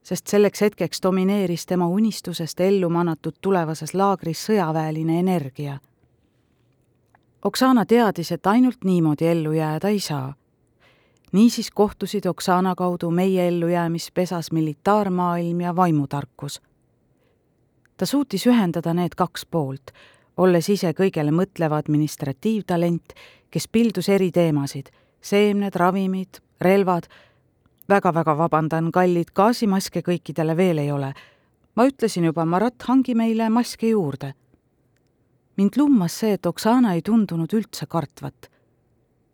sest 0.04 0.28
selleks 0.28 0.62
hetkeks 0.62 1.04
domineeris 1.04 1.66
tema 1.66 1.88
unistusest 1.88 2.60
ellu 2.60 2.90
manatud 2.90 3.36
tulevases 3.42 3.94
laagris 3.94 4.46
sõjaväeline 4.46 5.20
energia 5.20 5.80
Oksana 7.48 7.86
teadis, 7.86 8.32
et 8.32 8.48
ainult 8.48 8.84
niimoodi 8.84 9.28
ellu 9.28 9.52
jääda 9.52 9.88
ei 9.88 10.00
saa. 10.00 10.34
Niisiis 11.32 11.72
kohtusid 11.72 12.26
Oksana 12.26 12.76
kaudu 12.76 13.12
meie 13.12 13.48
ellujäämispesas 13.48 14.52
militaarmaailm 14.52 15.62
ja 15.62 15.76
vaimutarkus. 15.76 16.62
ta 17.98 18.06
suutis 18.06 18.48
ühendada 18.48 18.94
need 18.94 19.16
kaks 19.18 19.46
poolt, 19.46 19.92
olles 20.38 20.70
ise 20.70 20.92
kõigele 20.94 21.32
mõtlev 21.32 21.74
administratiivtalent, 21.74 23.14
kes 23.52 23.68
pildus 23.68 24.10
eri 24.10 24.32
teemasid, 24.32 24.90
seemned, 25.22 25.76
ravimid, 25.76 26.42
relvad 26.62 27.08
väga,, 27.10 27.28
väga-väga 27.90 28.38
vabandan, 28.38 28.92
kallid, 28.92 29.32
gaasimaske 29.34 30.02
kõikidele 30.02 30.58
veel 30.58 30.78
ei 30.78 30.92
ole. 30.92 31.14
ma 31.76 31.86
ütlesin 31.86 32.24
juba, 32.24 32.46
Marat, 32.46 32.84
hangi 32.88 33.16
meile 33.16 33.50
maske 33.50 33.90
juurde 33.90 34.34
mind 35.58 35.78
lummas 35.78 36.20
see, 36.20 36.36
et 36.38 36.46
Oksana 36.46 36.94
ei 36.94 37.02
tundunud 37.02 37.54
üldse 37.54 37.88
kartvat. 37.90 38.50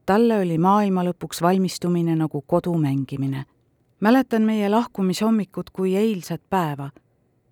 Talle 0.06 0.38
oli 0.38 0.58
maailma 0.58 1.04
lõpuks 1.04 1.42
valmistumine 1.42 2.16
nagu 2.16 2.42
kodu 2.42 2.78
mängimine. 2.78 3.46
mäletan 4.00 4.42
meie 4.42 4.70
lahkumishommikut 4.70 5.70
kui 5.70 5.96
eilset 5.96 6.42
päeva, 6.50 6.90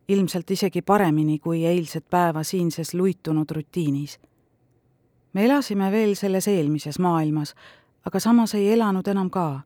ilmselt 0.08 0.52
isegi 0.52 0.82
paremini 0.82 1.40
kui 1.40 1.66
eilset 1.66 2.10
päeva 2.10 2.44
siinses 2.44 2.94
luitunud 2.94 3.52
rutiinis. 3.52 4.20
me 5.34 5.46
elasime 5.46 5.92
veel 5.92 6.16
selles 6.16 6.48
eelmises 6.48 7.00
maailmas, 7.00 7.56
aga 8.06 8.20
samas 8.20 8.56
ei 8.56 8.74
elanud 8.74 9.08
enam 9.08 9.30
ka. 9.30 9.62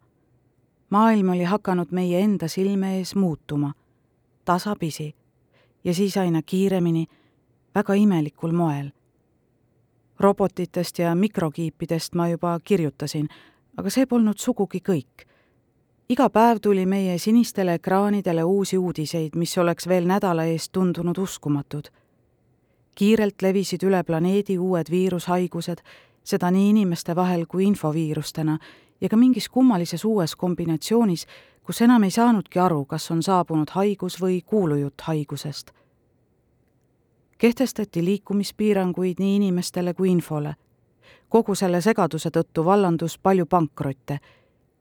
maailm 0.90 1.30
oli 1.30 1.44
hakanud 1.44 1.88
meie 1.92 2.22
enda 2.22 2.48
silme 2.48 2.98
ees 2.98 3.16
muutuma, 3.16 3.74
tasapisi 4.46 5.16
ja 5.84 5.94
siis 5.94 6.18
aina 6.18 6.42
kiiremini 6.42 7.08
väga 7.76 7.94
imelikul 7.94 8.52
moel. 8.52 8.90
Robotitest 10.20 11.00
ja 11.00 11.16
mikrokiipidest 11.16 12.16
ma 12.16 12.28
juba 12.28 12.60
kirjutasin, 12.64 13.28
aga 13.78 13.90
see 13.90 14.06
polnud 14.06 14.38
sugugi 14.38 14.80
kõik. 14.80 15.28
iga 16.10 16.30
päev 16.30 16.60
tuli 16.62 16.86
meie 16.86 17.18
sinistele 17.18 17.74
ekraanidele 17.74 18.44
uusi 18.44 18.78
uudiseid, 18.78 19.36
mis 19.36 19.58
oleks 19.58 19.88
veel 19.88 20.08
nädala 20.08 20.44
eest 20.44 20.72
tundunud 20.72 21.18
uskumatud. 21.18 21.88
kiirelt 22.96 23.42
levisid 23.42 23.84
üle 23.84 24.04
planeedi 24.04 24.58
uued 24.58 24.92
viirushaigused, 24.92 25.82
seda 26.24 26.52
nii 26.52 26.70
inimeste 26.70 27.16
vahel 27.16 27.46
kui 27.46 27.66
infoviirustena 27.66 28.58
ja 29.02 29.10
ka 29.10 29.18
mingis 29.18 29.50
kummalises 29.50 30.06
uues 30.06 30.36
kombinatsioonis, 30.36 31.28
kus 31.64 31.82
enam 31.82 32.04
ei 32.04 32.12
saanudki 32.12 32.60
aru, 32.60 32.86
kas 32.86 33.12
on 33.12 33.24
saabunud 33.24 33.70
haigus 33.70 34.22
või 34.22 34.42
kuulujutt 34.42 35.02
haigusest 35.02 35.72
kehtestati 37.38 38.06
liikumispiiranguid 38.06 39.16
nii 39.20 39.36
inimestele 39.36 39.94
kui 39.94 40.12
infole. 40.12 40.56
kogu 41.30 41.56
selle 41.56 41.82
segaduse 41.82 42.30
tõttu 42.30 42.66
vallandus 42.66 43.18
palju 43.20 43.46
pankrotte, 43.46 44.20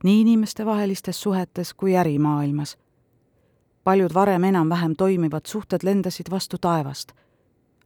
nii 0.04 0.20
inimestevahelistes 0.20 1.20
suhetes 1.22 1.74
kui 1.74 1.96
ärimaailmas. 1.96 2.78
paljud 3.84 4.14
varem 4.14 4.44
enam-vähem 4.44 4.94
toimivad 4.96 5.46
suhted 5.46 5.78
lendasid 5.82 6.30
vastu 6.30 6.58
taevast. 6.58 7.12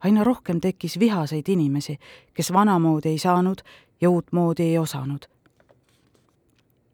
aina 0.01 0.25
rohkem 0.25 0.61
tekkis 0.61 0.99
vihaseid 0.99 1.49
inimesi, 1.49 1.99
kes 2.35 2.53
vanamoodi 2.53 3.09
ei 3.09 3.19
saanud 3.19 3.59
ja 4.01 4.11
uutmoodi 4.11 4.63
ei 4.63 4.79
osanud. 4.79 5.25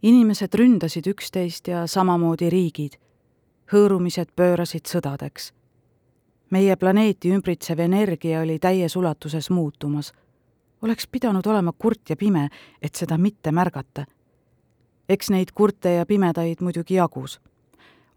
inimesed 0.02 0.54
ründasid 0.54 1.06
üksteist 1.06 1.68
ja 1.68 1.86
samamoodi 1.86 2.50
riigid. 2.50 2.92
hõõrumised 3.72 4.28
pöörasid 4.36 4.86
sõdadeks 4.86 5.63
meie 6.50 6.76
planeeti 6.76 7.32
ümbritsev 7.34 7.80
energia 7.80 8.40
oli 8.40 8.58
täies 8.58 8.96
ulatuses 8.96 9.50
muutumas. 9.50 10.12
oleks 10.82 11.06
pidanud 11.06 11.46
olema 11.46 11.72
kurt 11.78 12.10
ja 12.10 12.16
pime, 12.16 12.48
et 12.82 12.94
seda 12.94 13.18
mitte 13.18 13.52
märgata. 13.52 14.04
eks 15.08 15.30
neid 15.30 15.52
kurte 15.54 15.94
ja 15.94 16.06
pimedaid 16.06 16.60
muidugi 16.60 16.94
jagus. 16.94 17.40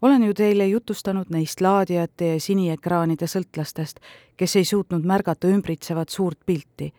olen 0.02 0.22
ju 0.22 0.34
teile 0.34 0.66
jutustanud 0.66 1.26
neist 1.30 1.60
laadijate 1.60 2.26
ja 2.26 2.40
siniekraanide 2.40 3.26
sõltlastest, 3.26 4.00
kes 4.36 4.56
ei 4.56 4.64
suutnud 4.64 5.04
märgata 5.04 5.48
ümbritsevat 5.48 6.08
suurt 6.08 6.38
pilti. 6.46 6.92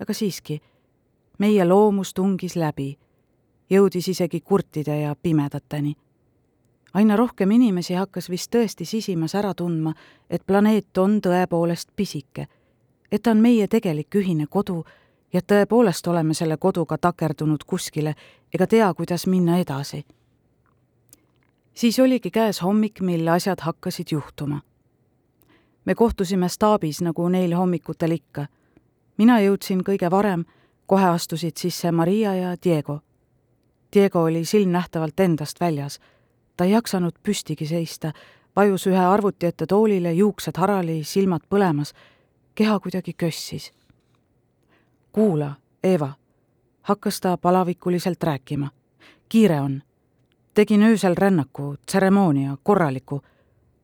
aga 0.00 0.12
siiski, 0.12 0.60
meie 1.38 1.64
loomus 1.64 2.14
tungis 2.14 2.56
läbi, 2.56 2.98
jõudis 3.70 4.08
isegi 4.08 4.40
kurtide 4.40 5.00
ja 5.00 5.16
pimedateni. 5.22 5.96
Aina 6.96 7.16
rohkem 7.16 7.50
inimesi 7.52 7.94
hakkas 7.94 8.30
vist 8.32 8.48
tõesti 8.54 8.86
sisimas 8.88 9.34
ära 9.36 9.52
tundma, 9.54 9.92
et 10.30 10.46
planeet 10.46 10.98
on 10.98 11.18
tõepoolest 11.20 11.92
pisike, 11.96 12.46
et 13.12 13.22
ta 13.22 13.34
on 13.36 13.42
meie 13.44 13.68
tegelik 13.68 14.14
ühine 14.16 14.46
kodu 14.48 14.80
ja 15.32 15.40
tõepoolest 15.44 16.08
oleme 16.08 16.34
selle 16.34 16.56
koduga 16.56 16.96
takerdunud 16.98 17.68
kuskile 17.68 18.14
ega 18.54 18.66
tea, 18.66 18.94
kuidas 18.94 19.26
minna 19.26 19.58
edasi 19.60 20.06
siis 21.76 21.98
oligi 21.98 22.30
käes 22.30 22.62
hommik, 22.62 23.00
mil 23.00 23.28
asjad 23.28 23.60
hakkasid 23.60 24.06
juhtuma. 24.10 24.60
me 25.84 25.94
kohtusime 25.94 26.48
staabis, 26.48 27.00
nagu 27.00 27.28
neil 27.28 27.54
hommikutel 27.54 28.10
ikka. 28.10 28.46
mina 29.18 29.40
jõudsin 29.40 29.82
kõige 29.82 30.10
varem, 30.10 30.44
kohe 30.86 31.04
astusid 31.04 31.56
sisse 31.56 31.92
Maria 31.92 32.34
ja 32.34 32.56
Diego. 32.64 33.00
Diego 33.94 34.22
oli 34.22 34.44
silmnähtavalt 34.44 35.20
endast 35.20 35.60
väljas. 35.60 36.00
Ta 36.56 36.64
ei 36.64 36.70
jaksanud 36.70 37.18
püstigi 37.22 37.66
seista, 37.66 38.12
vajus 38.56 38.86
ühe 38.86 39.04
arvuti 39.04 39.46
ette 39.46 39.66
toolile, 39.66 40.12
juuksed 40.12 40.56
harali, 40.56 41.04
silmad 41.04 41.44
põlemas, 41.50 41.92
keha 42.54 42.80
kuidagi 42.80 43.12
kössis. 43.12 43.72
kuula, 45.12 45.54
Eva, 45.84 46.12
hakkas 46.82 47.20
ta 47.20 47.36
palavikuliselt 47.36 48.22
rääkima. 48.22 48.70
kiire 49.28 49.60
on 49.60 49.82
tegin 50.54 50.82
öösel 50.82 51.14
rännaku, 51.16 51.74
tseremoonia, 51.86 52.56
korraliku. 52.62 53.22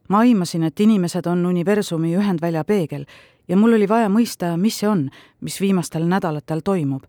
ma 0.09 0.19
aimasin, 0.19 0.63
et 0.63 0.81
inimesed 0.81 1.27
on 1.27 1.47
universumi 1.47 2.17
ühendvälja 2.17 2.65
peegel 2.65 3.05
ja 3.49 3.57
mul 3.57 3.73
oli 3.73 3.89
vaja 3.89 4.09
mõista, 4.09 4.57
mis 4.57 4.79
see 4.81 4.89
on, 4.89 5.11
mis 5.41 5.61
viimastel 5.61 6.07
nädalatel 6.09 6.61
toimub. 6.65 7.03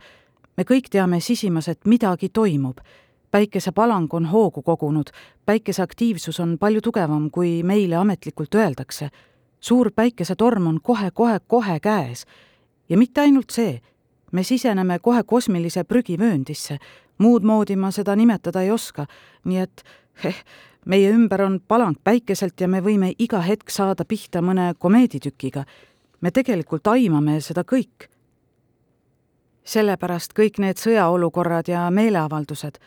me 0.57 0.63
kõik 0.63 0.89
teame 0.91 1.19
sisimas, 1.19 1.67
et 1.67 1.85
midagi 1.85 2.29
toimub. 2.29 2.77
Päikesepalang 3.33 4.13
on 4.13 4.25
hoogu 4.29 4.61
kogunud, 4.61 5.09
päikese 5.45 5.81
aktiivsus 5.81 6.39
on 6.39 6.57
palju 6.59 6.81
tugevam, 6.81 7.31
kui 7.31 7.63
meile 7.63 7.95
ametlikult 7.95 8.55
öeldakse. 8.55 9.09
suur 9.59 9.91
päikesetorm 9.95 10.67
on 10.67 10.79
kohe-kohe-kohe 10.83 11.79
käes. 11.79 12.25
ja 12.89 12.97
mitte 12.97 13.21
ainult 13.21 13.49
see, 13.49 13.81
me 14.31 14.43
siseneme 14.43 14.99
kohe 14.99 15.23
kosmilise 15.23 15.83
prügivööndisse 15.83 16.79
muud 17.17 17.43
moodi 17.43 17.75
ma 17.75 17.91
seda 17.91 18.15
nimetada 18.15 18.63
ei 18.63 18.71
oska, 18.71 19.05
nii 19.45 19.59
et 19.63 19.83
eh, 20.25 20.39
meie 20.85 21.11
ümber 21.13 21.45
on 21.45 21.59
palang 21.67 21.97
päikeselt 22.03 22.61
ja 22.61 22.67
me 22.67 22.81
võime 22.83 23.13
iga 23.19 23.41
hetk 23.45 23.71
saada 23.71 24.05
pihta 24.05 24.41
mõne 24.41 24.73
komeeditükiga. 24.79 25.65
me 26.21 26.31
tegelikult 26.31 26.87
aimame 26.87 27.41
seda 27.41 27.63
kõik. 27.63 28.09
sellepärast 29.63 30.33
kõik 30.33 30.59
need 30.59 30.77
sõjaolukorrad 30.77 31.67
ja 31.67 31.89
meeleavaldused, 31.89 32.79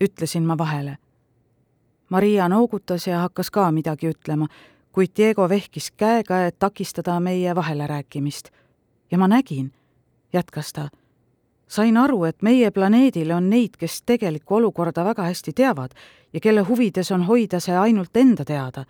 ütlesin 0.00 0.42
ma 0.46 0.58
vahele. 0.58 0.98
Maria 2.08 2.48
noogutas 2.48 3.06
ja 3.06 3.18
hakkas 3.18 3.50
ka 3.50 3.70
midagi 3.72 4.08
ütlema, 4.08 4.46
kuid 4.92 5.12
Diego 5.16 5.48
vehkis 5.48 5.90
käega, 5.90 6.46
et 6.46 6.58
takistada 6.58 7.20
meie 7.20 7.54
vahelerääkimist. 7.54 8.48
ja 9.10 9.18
ma 9.18 9.28
nägin, 9.28 9.72
jätkas 10.32 10.72
ta 10.72 10.88
sain 11.68 11.96
aru, 11.96 12.24
et 12.24 12.42
meie 12.42 12.70
planeedil 12.70 13.30
on 13.30 13.50
neid, 13.50 13.76
kes 13.78 14.02
tegelikku 14.06 14.54
olukorda 14.54 15.04
väga 15.04 15.28
hästi 15.28 15.52
teavad 15.52 15.94
ja 16.32 16.40
kelle 16.40 16.64
huvides 16.64 17.12
on 17.12 17.26
hoida 17.28 17.60
see 17.60 17.76
ainult 17.76 18.16
enda 18.16 18.44
teada. 18.44 18.84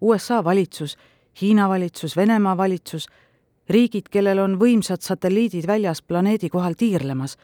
USA 0.00 0.44
valitsus, 0.44 0.96
Hiina 1.40 1.68
valitsus, 1.68 2.16
Venemaa 2.16 2.56
valitsus, 2.56 3.08
riigid, 3.68 4.08
kellel 4.10 4.38
on 4.40 4.56
võimsad 4.60 5.04
satelliidid 5.04 5.66
väljas 5.66 6.02
planeedi 6.02 6.48
kohal 6.48 6.74
tiirlemas. 6.78 7.36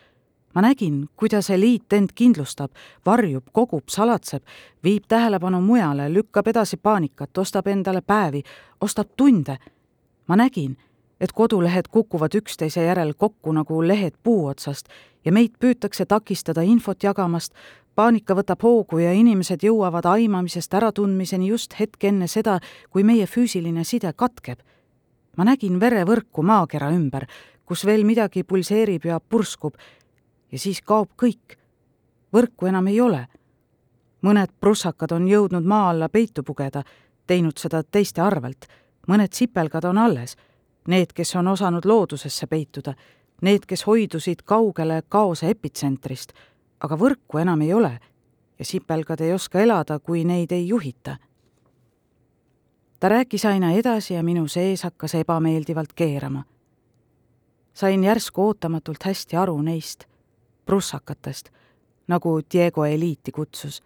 Ma 0.55 0.61
nägin, 0.61 1.09
kuidas 1.17 1.51
eliit 1.51 1.93
end 1.93 2.11
kindlustab, 2.15 2.71
varjub, 3.07 3.45
kogub, 3.53 3.89
salatseb, 3.89 4.43
viib 4.85 5.05
tähelepanu 5.09 5.61
mujale, 5.61 6.13
lükkab 6.13 6.49
edasi 6.49 6.77
paanikat, 6.77 7.39
ostab 7.39 7.67
endale 7.67 8.01
päevi, 8.01 8.43
ostab 8.81 9.09
tunde. 9.17 9.59
ma 10.29 10.37
nägin 10.37 10.77
et 11.23 11.33
kodulehed 11.33 11.87
kukuvad 11.91 12.35
üksteise 12.35 12.83
järel 12.83 13.15
kokku 13.15 13.53
nagu 13.55 13.83
lehed 13.87 14.15
puu 14.23 14.47
otsast 14.51 14.89
ja 15.25 15.33
meid 15.33 15.55
püütakse 15.63 16.07
takistada 16.07 16.65
infot 16.67 17.05
jagamast, 17.05 17.55
paanika 17.95 18.35
võtab 18.35 18.65
hoogu 18.67 18.99
ja 18.99 19.13
inimesed 19.15 19.63
jõuavad 19.63 20.09
aimamisest 20.11 20.75
äratundmiseni 20.75 21.53
just 21.53 21.79
hetk 21.79 22.09
enne 22.11 22.27
seda, 22.27 22.59
kui 22.91 23.07
meie 23.07 23.27
füüsiline 23.27 23.85
side 23.85 24.13
katkeb. 24.17 24.59
ma 25.37 25.45
nägin 25.45 25.79
verevõrku 25.81 26.43
maakera 26.43 26.91
ümber, 26.93 27.25
kus 27.65 27.87
veel 27.87 28.05
midagi 28.05 28.43
pulseerib 28.45 29.05
ja 29.05 29.21
purskub 29.21 29.79
ja 30.53 30.59
siis 30.59 30.83
kaob 30.83 31.11
kõik. 31.23 31.59
võrku 32.33 32.67
enam 32.67 32.87
ei 32.87 33.01
ole. 33.01 33.27
mõned 34.23 34.53
prussakad 34.61 35.13
on 35.13 35.29
jõudnud 35.29 35.65
maa 35.65 35.91
alla 35.91 36.09
peitu 36.09 36.43
pugeda, 36.43 36.83
teinud 37.27 37.59
seda 37.59 37.83
teiste 37.83 38.21
arvelt, 38.21 38.67
mõned 39.09 39.33
sipelgad 39.33 39.85
on 39.85 39.99
alles 39.99 40.37
need, 40.89 41.13
kes 41.15 41.37
on 41.37 41.49
osanud 41.49 41.85
loodusesse 41.85 42.47
peituda, 42.47 42.95
need, 43.43 43.67
kes 43.67 43.87
hoidusid 43.87 44.43
kaugele 44.45 45.03
kaose 45.09 45.51
epitsentrist, 45.51 46.33
aga 46.81 46.97
võrku 46.97 47.39
enam 47.39 47.61
ei 47.63 47.75
ole 47.75 47.99
ja 48.59 48.65
sipelgad 48.65 49.21
ei 49.21 49.33
oska 49.33 49.61
elada, 49.61 49.99
kui 49.99 50.25
neid 50.25 50.53
ei 50.53 50.69
juhita. 50.69 51.17
ta 53.01 53.09
rääkis 53.09 53.45
aina 53.45 53.73
edasi 53.73 54.15
ja 54.15 54.23
minu 54.23 54.49
sees 54.49 54.83
hakkas 54.83 55.15
ebameeldivalt 55.15 55.93
keerama. 55.93 56.45
sain 57.75 58.05
järsku 58.05 58.43
ootamatult 58.43 59.05
hästi 59.05 59.37
aru 59.37 59.63
neist 59.63 60.12
prussakatest, 60.65 61.49
nagu 62.09 62.41
Diego 62.53 62.85
eliiti 62.85 63.33
kutsus. 63.33 63.83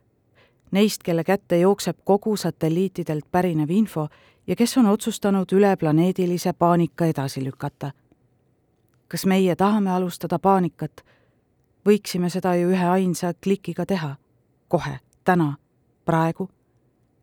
Neist, 0.71 1.03
kelle 1.03 1.25
kätte 1.25 1.59
jookseb 1.59 1.99
kogu 2.05 2.37
satelliitidelt 2.37 3.25
pärinev 3.31 3.71
info 3.71 4.09
ja 4.47 4.57
kes 4.57 4.77
on 4.79 4.87
otsustanud 4.87 5.53
üleplaneedilise 5.53 6.53
paanika 6.53 7.07
edasi 7.07 7.45
lükata. 7.45 7.93
kas 9.09 9.27
meie 9.27 9.57
tahame 9.57 9.91
alustada 9.91 10.39
paanikat? 10.39 11.05
võiksime 11.87 12.31
seda 12.31 12.55
ju 12.55 12.71
üheainsa 12.71 13.35
klikiga 13.45 13.87
teha, 13.87 14.17
kohe, 14.69 14.99
täna, 15.25 15.55
praegu, 16.05 16.49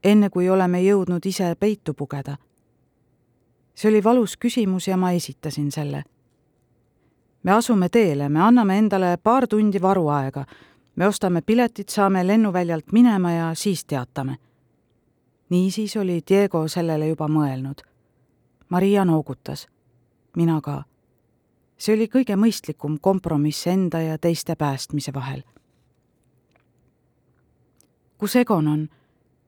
enne 0.04 0.30
kui 0.30 0.50
oleme 0.50 0.82
jõudnud 0.84 1.26
ise 1.26 1.56
peitu 1.60 1.94
pugeda. 1.94 2.38
see 3.76 3.90
oli 3.90 4.04
valus 4.04 4.38
küsimus 4.38 4.88
ja 4.88 4.98
ma 4.98 5.12
esitasin 5.12 5.72
selle. 5.72 6.04
Me 7.44 7.52
asume 7.52 7.90
teele, 7.90 8.30
me 8.30 8.40
anname 8.42 8.78
endale 8.78 9.18
paar 9.18 9.48
tundi 9.48 9.82
varuaega, 9.82 10.46
me 10.96 11.08
ostame 11.08 11.42
piletid, 11.42 11.90
saame 11.90 12.28
lennuväljalt 12.28 12.92
minema 12.92 13.32
ja 13.32 13.52
siis 13.56 13.86
teatame 13.86 14.38
niisiis 15.54 15.98
oli 15.98 16.22
Diego 16.30 16.68
sellele 16.68 17.08
juba 17.08 17.28
mõelnud. 17.30 17.84
Maria 18.70 19.06
noogutas, 19.06 19.68
mina 20.36 20.62
ka. 20.62 20.84
see 21.78 21.96
oli 21.96 22.08
kõige 22.08 22.36
mõistlikum 22.40 22.98
kompromiss 23.02 23.68
enda 23.68 24.00
ja 24.02 24.18
teiste 24.18 24.56
päästmise 24.56 25.14
vahel. 25.14 25.44
kus 28.18 28.36
Egon 28.36 28.68
on? 28.68 28.90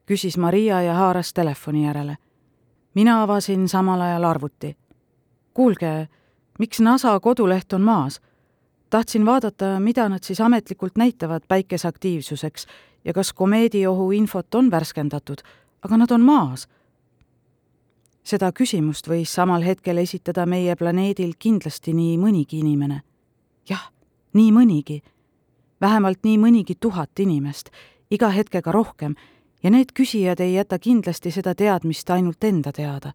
küsis 0.06 0.36
Maria 0.36 0.82
ja 0.82 0.94
haaras 0.94 1.32
telefoni 1.32 1.84
järele. 1.86 2.16
mina 2.94 3.22
avasin 3.22 3.68
samal 3.68 4.00
ajal 4.00 4.24
arvuti. 4.24 4.76
kuulge, 5.54 6.08
miks 6.58 6.80
NASA 6.80 7.20
koduleht 7.20 7.72
on 7.72 7.82
maas? 7.82 8.20
tahtsin 8.90 9.26
vaadata, 9.26 9.80
mida 9.80 10.08
nad 10.08 10.22
siis 10.22 10.40
ametlikult 10.40 10.96
näitavad 10.96 11.42
päikeseaktiivsuseks 11.48 12.66
ja 13.04 13.12
kas 13.12 13.32
komeediohu 13.32 14.10
infot 14.10 14.54
on 14.54 14.70
värskendatud 14.70 15.42
aga 15.86 15.96
nad 15.96 16.10
on 16.10 16.20
maas. 16.20 16.66
seda 18.26 18.48
küsimust 18.50 19.06
võis 19.06 19.30
samal 19.30 19.62
hetkel 19.62 20.00
esitada 20.02 20.46
meie 20.50 20.74
planeedil 20.74 21.36
kindlasti 21.38 21.92
nii 21.94 22.16
mõnigi 22.18 22.58
inimene. 22.58 23.02
jah, 23.68 23.92
nii 24.32 24.50
mõnigi. 24.52 25.02
vähemalt 25.80 26.24
nii 26.24 26.38
mõnigi 26.38 26.74
tuhat 26.80 27.18
inimest, 27.18 27.70
iga 28.10 28.28
hetkega 28.28 28.72
rohkem, 28.72 29.14
ja 29.62 29.70
need 29.70 29.92
küsijad 29.92 30.40
ei 30.40 30.54
jäta 30.54 30.78
kindlasti 30.78 31.30
seda 31.30 31.54
teadmist 31.54 32.10
ainult 32.10 32.44
enda 32.44 32.72
teada. 32.72 33.12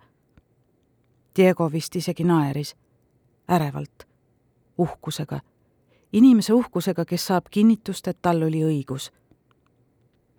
Diego 1.36 1.72
vist 1.72 1.96
isegi 1.96 2.24
naeris, 2.24 2.76
ärevalt, 3.52 4.08
uhkusega 4.78 5.40
inimese 6.14 6.54
uhkusega, 6.54 7.06
kes 7.06 7.26
saab 7.28 7.46
kinnitust, 7.52 8.08
et 8.08 8.22
tal 8.22 8.44
oli 8.44 8.64
õigus. 8.64 9.12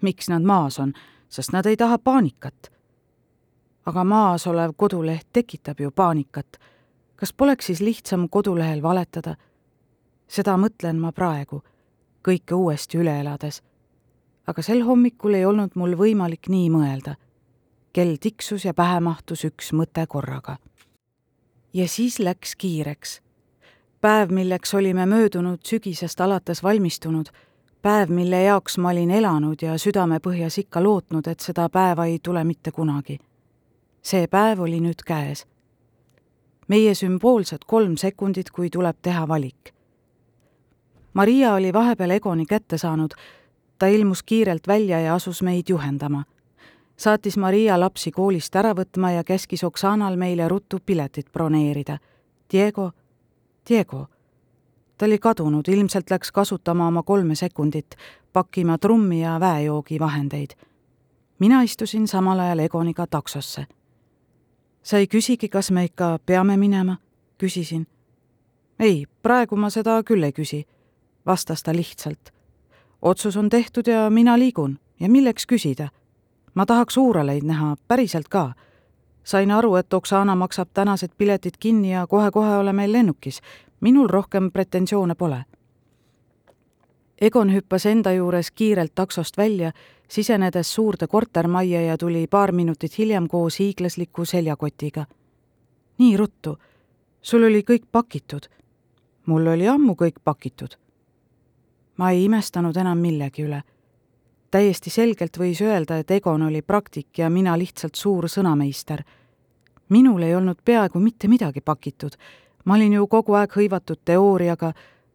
miks 0.03 0.29
nad 0.29 0.43
maas 0.43 0.79
on, 0.79 0.93
sest 1.29 1.53
nad 1.53 1.67
ei 1.67 1.77
taha 1.77 1.99
paanikat. 1.99 2.73
aga 3.87 4.05
maas 4.05 4.47
olev 4.47 4.73
koduleht 4.77 5.27
tekitab 5.33 5.81
ju 5.81 5.91
paanikat. 5.91 6.59
kas 7.17 7.33
poleks 7.33 7.67
siis 7.67 7.81
lihtsam 7.81 8.29
kodulehel 8.29 8.83
valetada? 8.83 9.37
seda 10.29 10.57
mõtlen 10.57 11.01
ma 11.01 11.13
praegu, 11.13 11.63
kõike 12.29 12.55
uuesti 12.55 12.99
üle 12.99 13.21
elades. 13.21 13.63
aga 14.47 14.63
sel 14.63 14.83
hommikul 14.83 15.35
ei 15.35 15.45
olnud 15.45 15.71
mul 15.75 15.97
võimalik 15.97 16.49
nii 16.49 16.71
mõelda. 16.71 17.15
kell 17.93 18.17
tiksus 18.21 18.65
ja 18.65 18.75
pähe 18.75 19.01
mahtus 19.01 19.45
üks 19.45 19.73
mõte 19.73 20.07
korraga. 20.07 20.57
Ja 21.73 21.89
siis 21.89 22.19
läks 22.19 22.57
kiireks. 22.57 23.23
päev, 24.01 24.31
milleks 24.31 24.75
olime 24.75 25.07
möödunud 25.07 25.59
sügisest 25.65 26.21
alates 26.21 26.63
valmistunud, 26.63 27.27
päev, 27.83 28.09
mille 28.09 28.43
jaoks 28.43 28.79
ma 28.79 28.91
olin 28.91 29.11
elanud 29.11 29.63
ja 29.63 29.79
südamepõhjas 29.79 30.59
ikka 30.59 30.83
lootnud, 30.83 31.27
et 31.27 31.41
seda 31.41 31.69
päeva 31.69 32.07
ei 32.07 32.19
tule 32.23 32.45
mitte 32.45 32.71
kunagi. 32.71 33.19
see 34.03 34.27
päev 34.27 34.61
oli 34.61 34.81
nüüd 34.81 35.03
käes 35.07 35.47
meie 36.73 36.95
sümboolsed 36.95 37.67
kolm 37.67 37.97
sekundit, 38.01 38.51
kui 38.51 38.71
tuleb 38.73 38.97
teha 39.03 39.27
valik. 39.29 39.73
Maria 41.13 41.55
oli 41.55 41.73
vahepeal 41.73 42.17
Egoni 42.17 42.47
kätte 42.49 42.79
saanud, 42.81 43.13
ta 43.79 43.87
ilmus 43.93 44.23
kiirelt 44.23 44.69
välja 44.69 45.01
ja 45.01 45.15
asus 45.15 45.43
meid 45.43 45.69
juhendama. 45.69 46.25
Saatis 46.97 47.37
Maria 47.37 47.81
lapsi 47.81 48.11
koolist 48.11 48.57
ära 48.57 48.75
võtma 48.75 49.11
ja 49.11 49.25
käskis 49.25 49.65
Oksanal 49.65 50.17
meile 50.17 50.49
ruttu 50.49 50.79
piletid 50.87 51.31
broneerida. 51.33 51.99
Diego, 52.53 52.91
Diego. 53.69 54.07
ta 54.99 55.07
oli 55.07 55.19
kadunud, 55.19 55.69
ilmselt 55.69 56.11
läks 56.11 56.33
kasutama 56.33 56.87
oma 56.87 57.03
kolme 57.03 57.35
sekundit, 57.35 57.97
pakkima 58.33 58.79
trummi 58.79 59.23
ja 59.23 59.41
väejoogivahendeid. 59.41 60.51
mina 61.39 61.63
istusin 61.63 62.09
samal 62.09 62.41
ajal 62.41 62.59
Egoniga 62.59 63.07
taksosse 63.07 63.67
sa 64.83 64.99
ei 64.99 65.07
küsigi, 65.07 65.49
kas 65.49 65.71
me 65.71 65.85
ikka 65.85 66.19
peame 66.27 66.57
minema? 66.57 66.97
küsisin. 67.39 67.87
ei, 68.79 69.07
praegu 69.23 69.57
ma 69.57 69.71
seda 69.71 70.03
küll 70.07 70.23
ei 70.23 70.33
küsi, 70.33 70.65
vastas 71.27 71.63
ta 71.63 71.75
lihtsalt. 71.75 72.33
otsus 73.03 73.37
on 73.37 73.49
tehtud 73.49 73.87
ja 73.87 74.11
mina 74.11 74.39
liigun 74.39 74.79
ja 75.01 75.09
milleks 75.09 75.47
küsida? 75.47 75.89
Ma 76.55 76.67
tahaks 76.67 76.97
uuraleid 76.97 77.43
näha, 77.45 77.77
päriselt 77.89 78.29
ka. 78.29 78.53
sain 79.25 79.51
aru, 79.51 79.75
et 79.75 79.93
Oksana 79.93 80.35
maksab 80.35 80.69
tänased 80.75 81.11
piletid 81.19 81.55
kinni 81.61 81.93
ja 81.93 82.07
kohe-kohe 82.07 82.57
oleme 82.57 82.93
lennukis. 82.93 83.41
minul 83.81 84.09
rohkem 84.09 84.51
pretensioone 84.53 85.15
pole. 85.15 85.45
Egon 87.21 87.55
hüppas 87.55 87.87
enda 87.87 88.13
juures 88.13 88.51
kiirelt 88.51 88.95
taksost 88.95 89.37
välja 89.37 89.73
sisenedes 90.13 90.75
suurde 90.75 91.07
kortermajja 91.07 91.83
ja 91.83 91.99
tuli 91.99 92.27
paar 92.27 92.53
minutit 92.53 92.99
hiljem 92.99 93.29
koos 93.29 93.59
hiiglasliku 93.59 94.25
seljakotiga. 94.25 95.07
nii 95.99 96.17
ruttu, 96.17 96.59
sul 97.23 97.45
oli 97.45 97.63
kõik 97.71 97.87
pakitud. 97.93 98.41
mul 99.27 99.47
oli 99.47 99.69
ammu 99.69 99.93
kõik 99.93 100.21
pakitud. 100.25 100.77
ma 101.97 102.11
ei 102.11 102.25
imestanud 102.25 102.77
enam 102.77 102.99
millegi 102.99 103.43
üle. 103.43 103.63
Täiesti 104.53 104.91
selgelt 104.93 105.39
võis 105.41 105.63
öelda, 105.65 105.97
et 105.99 106.11
Egon 106.11 106.43
oli 106.47 106.63
praktik 106.63 107.19
ja 107.19 107.31
mina 107.31 107.57
lihtsalt 107.59 107.95
suur 107.95 108.29
sõnameister. 108.29 109.03
minul 109.89 110.23
ei 110.23 110.35
olnud 110.35 110.59
peaaegu 110.65 111.01
mitte 111.01 111.29
midagi 111.29 111.61
pakitud. 111.61 112.13
ma 112.65 112.75
olin 112.75 112.93
ju 112.93 113.07
kogu 113.07 113.35
aeg 113.35 113.53
hõivatud 113.57 113.99
teooriaga, 114.05 114.73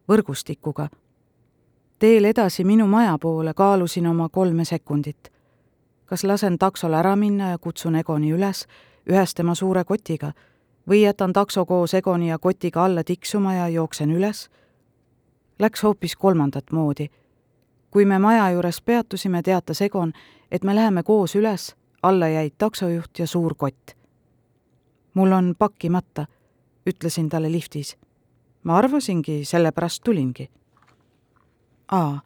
võrgustikuga 0.08 0.88
teel 1.98 2.24
edasi 2.24 2.64
minu 2.64 2.86
maja 2.86 3.18
poole 3.18 3.54
kaalusin 3.54 4.06
oma 4.06 4.28
kolme 4.28 4.64
sekundit. 4.64 5.32
kas 6.06 6.24
lasen 6.24 6.58
taksol 6.58 6.94
ära 6.94 7.16
minna 7.16 7.50
ja 7.50 7.58
kutsun 7.58 7.96
Egoni 7.96 8.32
üles 8.32 8.66
ühes 9.10 9.34
tema 9.34 9.54
suure 9.54 9.84
kotiga 9.84 10.32
või 10.88 11.02
jätan 11.02 11.32
takso 11.32 11.66
koos 11.66 11.94
Egoni 11.94 12.28
ja 12.28 12.38
kotiga 12.38 12.84
alla 12.84 13.04
tiksuma 13.04 13.54
ja 13.54 13.68
jooksen 13.68 14.10
üles? 14.10 14.48
Läks 15.58 15.82
hoopis 15.82 16.16
kolmandat 16.16 16.72
moodi. 16.72 17.10
Kui 17.90 18.04
me 18.04 18.18
maja 18.18 18.50
juures 18.50 18.80
peatusime, 18.80 19.42
teatas 19.42 19.82
Egon, 19.82 20.12
et 20.50 20.64
me 20.64 20.74
läheme 20.74 21.02
koos 21.02 21.34
üles, 21.36 21.76
alla 22.02 22.28
jäid 22.28 22.54
taksojuht 22.58 23.18
ja 23.18 23.26
suur 23.26 23.54
kott. 23.54 23.96
mul 25.14 25.32
on 25.32 25.54
pakkimata, 25.58 26.26
ütlesin 26.86 27.28
talle 27.28 27.52
liftis. 27.52 27.96
ma 28.62 28.76
arvasingi, 28.78 29.44
sellepärast 29.44 30.02
tulingi 30.04 30.50
A. 31.92 32.18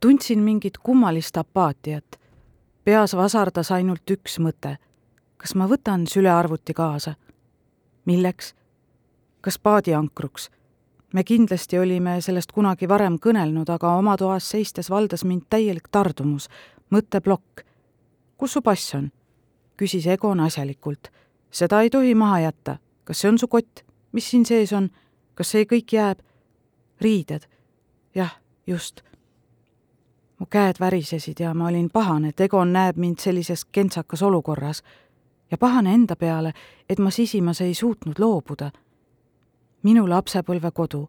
tundsin 0.00 0.38
mingit 0.38 0.78
kummalist 0.78 1.36
apaatiat. 1.36 2.20
peas 2.84 3.16
vasardas 3.16 3.72
ainult 3.72 4.10
üks 4.10 4.38
mõte. 4.38 4.76
kas 5.36 5.54
ma 5.54 5.68
võtan 5.68 6.06
sülearvuti 6.06 6.74
kaasa? 6.74 7.14
milleks? 8.04 8.54
kas 9.40 9.58
paadiankruks? 9.58 10.50
Me 11.12 11.24
kindlasti 11.24 11.78
olime 11.78 12.20
sellest 12.20 12.52
kunagi 12.52 12.88
varem 12.88 13.18
kõnelnud, 13.18 13.70
aga 13.70 13.94
oma 13.98 14.16
toas 14.16 14.50
seistes 14.50 14.90
valdas 14.90 15.24
mind 15.24 15.48
täielik 15.50 15.88
tardumus, 15.90 16.48
mõtteplokk. 16.90 17.64
kus 18.36 18.52
su 18.52 18.62
pass 18.62 18.94
on? 18.94 19.10
küsis 19.76 20.06
Egon 20.06 20.40
asjalikult. 20.40 21.10
seda 21.50 21.82
ei 21.82 21.90
tohi 21.90 22.14
maha 22.14 22.40
jätta. 22.40 22.78
kas 23.04 23.20
see 23.20 23.28
on 23.28 23.38
su 23.38 23.48
kott? 23.48 23.80
mis 24.12 24.30
siin 24.30 24.46
sees 24.46 24.72
on? 24.72 24.90
kas 25.34 25.50
see 25.50 25.64
kõik 25.64 25.92
jääb? 25.92 26.18
riided 27.00 27.46
jah, 28.14 28.40
just. 28.66 29.00
mu 30.38 30.46
käed 30.46 30.80
värisesid 30.80 31.40
ja 31.40 31.54
ma 31.54 31.68
olin 31.68 31.90
pahane, 31.90 32.28
et 32.28 32.40
Egon 32.40 32.72
näeb 32.72 32.96
mind 32.96 33.18
sellises 33.18 33.64
kentsakas 33.64 34.22
olukorras 34.22 34.82
ja 35.50 35.58
pahane 35.58 35.94
enda 35.94 36.16
peale, 36.16 36.52
et 36.88 36.98
ma 36.98 37.10
sisimas 37.10 37.60
ei 37.60 37.74
suutnud 37.74 38.18
loobuda. 38.18 38.70
Minu 39.82 40.08
lapsepõlvekodu. 40.08 41.08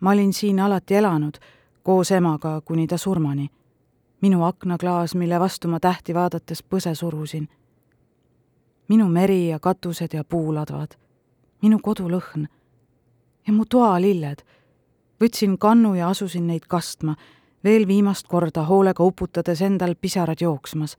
ma 0.00 0.10
olin 0.10 0.32
siin 0.32 0.60
alati 0.60 0.94
elanud, 0.94 1.38
koos 1.82 2.10
emaga 2.10 2.60
kuni 2.60 2.86
ta 2.86 2.96
surmani. 2.96 3.50
minu 4.20 4.44
aknaklaas, 4.44 5.14
mille 5.14 5.40
vastu 5.40 5.68
ma 5.68 5.80
tähti 5.80 6.14
vaadates 6.14 6.62
põse 6.62 6.94
surusin. 6.94 7.48
minu 8.88 9.08
meri 9.08 9.48
ja 9.48 9.58
katused 9.58 10.14
ja 10.14 10.24
puuladvad. 10.24 10.94
minu 11.62 11.78
kodulõhn. 11.78 12.46
ja 13.46 13.52
mu 13.52 13.64
toalilled 13.64 14.42
võtsin 15.20 15.58
kannu 15.58 15.94
ja 15.94 16.08
asusin 16.08 16.46
neid 16.46 16.66
kastma, 16.68 17.16
veel 17.64 17.86
viimast 17.86 18.28
korda 18.28 18.64
hoolega 18.64 19.04
uputades 19.04 19.62
endal 19.62 19.94
pisarad 20.00 20.40
jooksmas. 20.40 20.96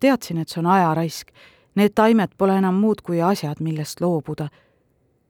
teadsin, 0.00 0.38
et 0.38 0.48
see 0.48 0.60
on 0.60 0.66
ajaraisk, 0.66 1.28
need 1.74 1.92
taimed 1.94 2.30
pole 2.38 2.56
enam 2.56 2.74
muud 2.74 3.02
kui 3.02 3.20
asjad, 3.22 3.60
millest 3.60 4.00
loobuda. 4.00 4.48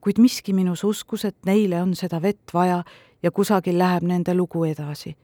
Kuid 0.00 0.18
miski 0.18 0.52
minus 0.52 0.84
uskus, 0.84 1.24
et 1.24 1.36
neile 1.46 1.82
on 1.82 1.94
seda 1.94 2.22
vett 2.22 2.54
vaja 2.54 2.82
ja 3.22 3.30
kusagil 3.30 3.78
läheb 3.78 4.02
nende 4.02 4.34
lugu 4.34 4.64
edasi. 4.64 5.16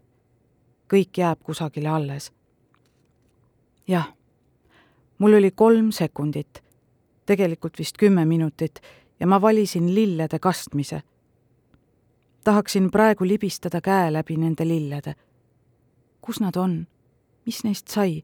kõik 0.92 1.18
jääb 1.18 1.42
kusagile 1.42 1.88
alles. 1.88 2.32
jah, 3.88 4.12
mul 5.18 5.34
oli 5.34 5.50
kolm 5.50 5.92
sekundit, 5.92 6.62
tegelikult 7.26 7.78
vist 7.78 7.96
kümme 7.96 8.24
minutit 8.24 8.80
ja 9.20 9.26
ma 9.26 9.40
valisin 9.40 9.94
lillede 9.94 10.38
kastmise 10.38 11.02
tahaksin 12.46 12.90
praegu 12.90 13.26
libistada 13.26 13.80
käe 13.80 14.12
läbi 14.12 14.36
nende 14.36 14.68
lillede. 14.68 15.14
kus 16.20 16.40
nad 16.40 16.56
on? 16.56 16.86
mis 17.46 17.64
neist 17.64 17.88
sai? 17.88 18.22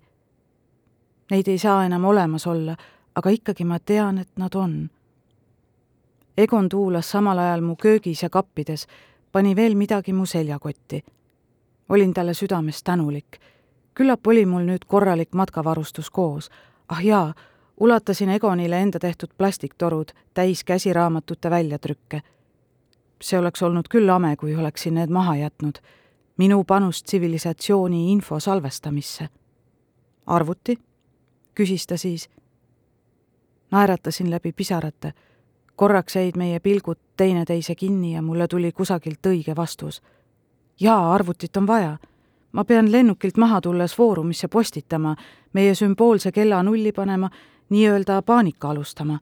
Neid 1.31 1.49
ei 1.49 1.59
saa 1.59 1.85
enam 1.85 2.05
olemas 2.05 2.47
olla, 2.47 2.77
aga 3.15 3.31
ikkagi 3.31 3.65
ma 3.65 3.79
tean, 3.79 4.19
et 4.19 4.31
nad 4.37 4.55
on. 4.55 4.91
Egon 6.37 6.69
tuulas 6.69 7.11
samal 7.11 7.39
ajal 7.39 7.61
mu 7.61 7.77
köögis 7.77 8.23
ja 8.23 8.31
kappides, 8.31 8.87
pani 9.33 9.57
veel 9.57 9.75
midagi 9.75 10.13
mu 10.13 10.27
seljakotti. 10.27 11.05
olin 11.89 12.15
talle 12.15 12.35
südames 12.35 12.83
tänulik. 12.83 13.41
küllap 13.95 14.27
oli 14.27 14.47
mul 14.47 14.63
nüüd 14.63 14.85
korralik 14.87 15.35
matkavarustus 15.35 16.11
koos. 16.11 16.51
ah 16.89 17.05
jaa, 17.05 17.35
ulatasin 17.81 18.29
Egonile 18.29 18.81
enda 18.81 18.99
tehtud 18.99 19.31
plastiktorud 19.39 20.13
täis 20.35 20.65
käsiraamatute 20.65 21.51
väljatrükke 21.51 22.23
see 23.23 23.39
oleks 23.39 23.63
olnud 23.63 23.89
küll 23.91 24.11
ame, 24.11 24.37
kui 24.37 24.55
oleksin 24.57 24.95
need 24.95 25.11
maha 25.11 25.37
jätnud. 25.37 25.79
minu 26.37 26.65
panus 26.65 27.03
tsivilisatsiooni 27.03 28.13
info 28.13 28.41
salvestamisse. 28.41 29.29
arvuti? 30.27 30.79
küsis 31.55 31.87
ta 31.87 31.97
siis. 31.97 32.31
naeratasin 33.71 34.31
läbi 34.31 34.53
pisarate. 34.53 35.13
Korraks 35.77 36.17
jäid 36.17 36.37
meie 36.37 36.61
pilgud 36.61 36.99
teineteise 37.17 37.75
kinni 37.75 38.15
ja 38.15 38.23
mulle 38.23 38.49
tuli 38.49 38.73
kusagilt 38.73 39.27
õige 39.27 39.57
vastus. 39.57 40.03
jaa, 40.81 41.15
arvutit 41.15 41.57
on 41.57 41.67
vaja. 41.67 41.99
ma 42.53 42.65
pean 42.65 42.93
lennukilt 42.93 43.37
maha 43.37 43.61
tulles 43.61 43.97
Foorumisse 43.97 44.49
postitama, 44.49 45.17
meie 45.53 45.75
sümboolse 45.75 46.33
kella 46.33 46.63
nulli 46.63 46.93
panema, 46.93 47.31
nii-öelda 47.69 48.23
paanika 48.23 48.71
alustama 48.71 49.19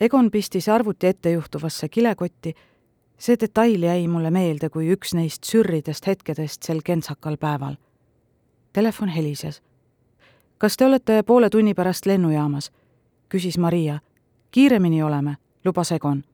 Egon 0.00 0.30
pistis 0.30 0.68
arvuti 0.68 1.06
ette 1.06 1.30
juhtuvasse 1.30 1.88
kilekotti. 1.88 2.54
see 3.18 3.36
detail 3.40 3.82
jäi 3.82 4.08
mulle 4.08 4.30
meelde 4.30 4.68
kui 4.68 4.90
üks 4.92 5.14
neist 5.16 5.44
sürridest 5.44 6.06
hetkedest 6.06 6.62
sel 6.62 6.82
kentsakal 6.84 7.36
päeval. 7.36 7.76
Telefon 8.72 9.08
helises. 9.08 9.62
kas 10.58 10.76
te 10.76 10.86
olete 10.86 11.22
poole 11.22 11.50
tunni 11.50 11.74
pärast 11.74 12.06
lennujaamas? 12.06 12.72
küsis 13.28 13.58
Maria. 13.58 13.98
Kiiremini 14.56 15.02
oleme, 15.02 15.36
lubas 15.64 15.92
Egon. 15.92 16.24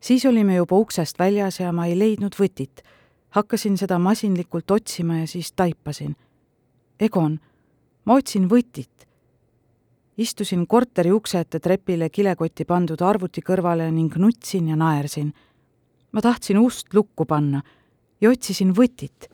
siis 0.00 0.26
olime 0.26 0.56
juba 0.56 0.76
uksest 0.76 1.18
väljas 1.18 1.60
ja 1.60 1.70
ma 1.72 1.86
ei 1.86 1.98
leidnud 1.98 2.34
võtit. 2.36 2.82
hakkasin 3.30 3.78
seda 3.78 3.98
masinlikult 3.98 4.70
otsima 4.70 5.16
ja 5.16 5.26
siis 5.26 5.52
taipasin. 5.52 6.16
Egon, 7.00 7.38
ma 8.04 8.14
otsin 8.14 8.48
võtit. 8.50 9.06
istusin 10.18 10.66
korteri 10.66 11.12
ukse 11.12 11.40
ette 11.40 11.60
trepile 11.60 12.10
kilekotti 12.10 12.64
pandud 12.64 13.00
arvuti 13.00 13.40
kõrvale 13.40 13.90
ning 13.90 14.16
nutsin 14.16 14.68
ja 14.68 14.76
naersin. 14.76 15.32
ma 16.12 16.20
tahtsin 16.20 16.58
ust 16.58 16.94
lukku 16.94 17.24
panna 17.24 17.62
ja 18.20 18.30
otsisin 18.30 18.74
võtit. 18.74 19.30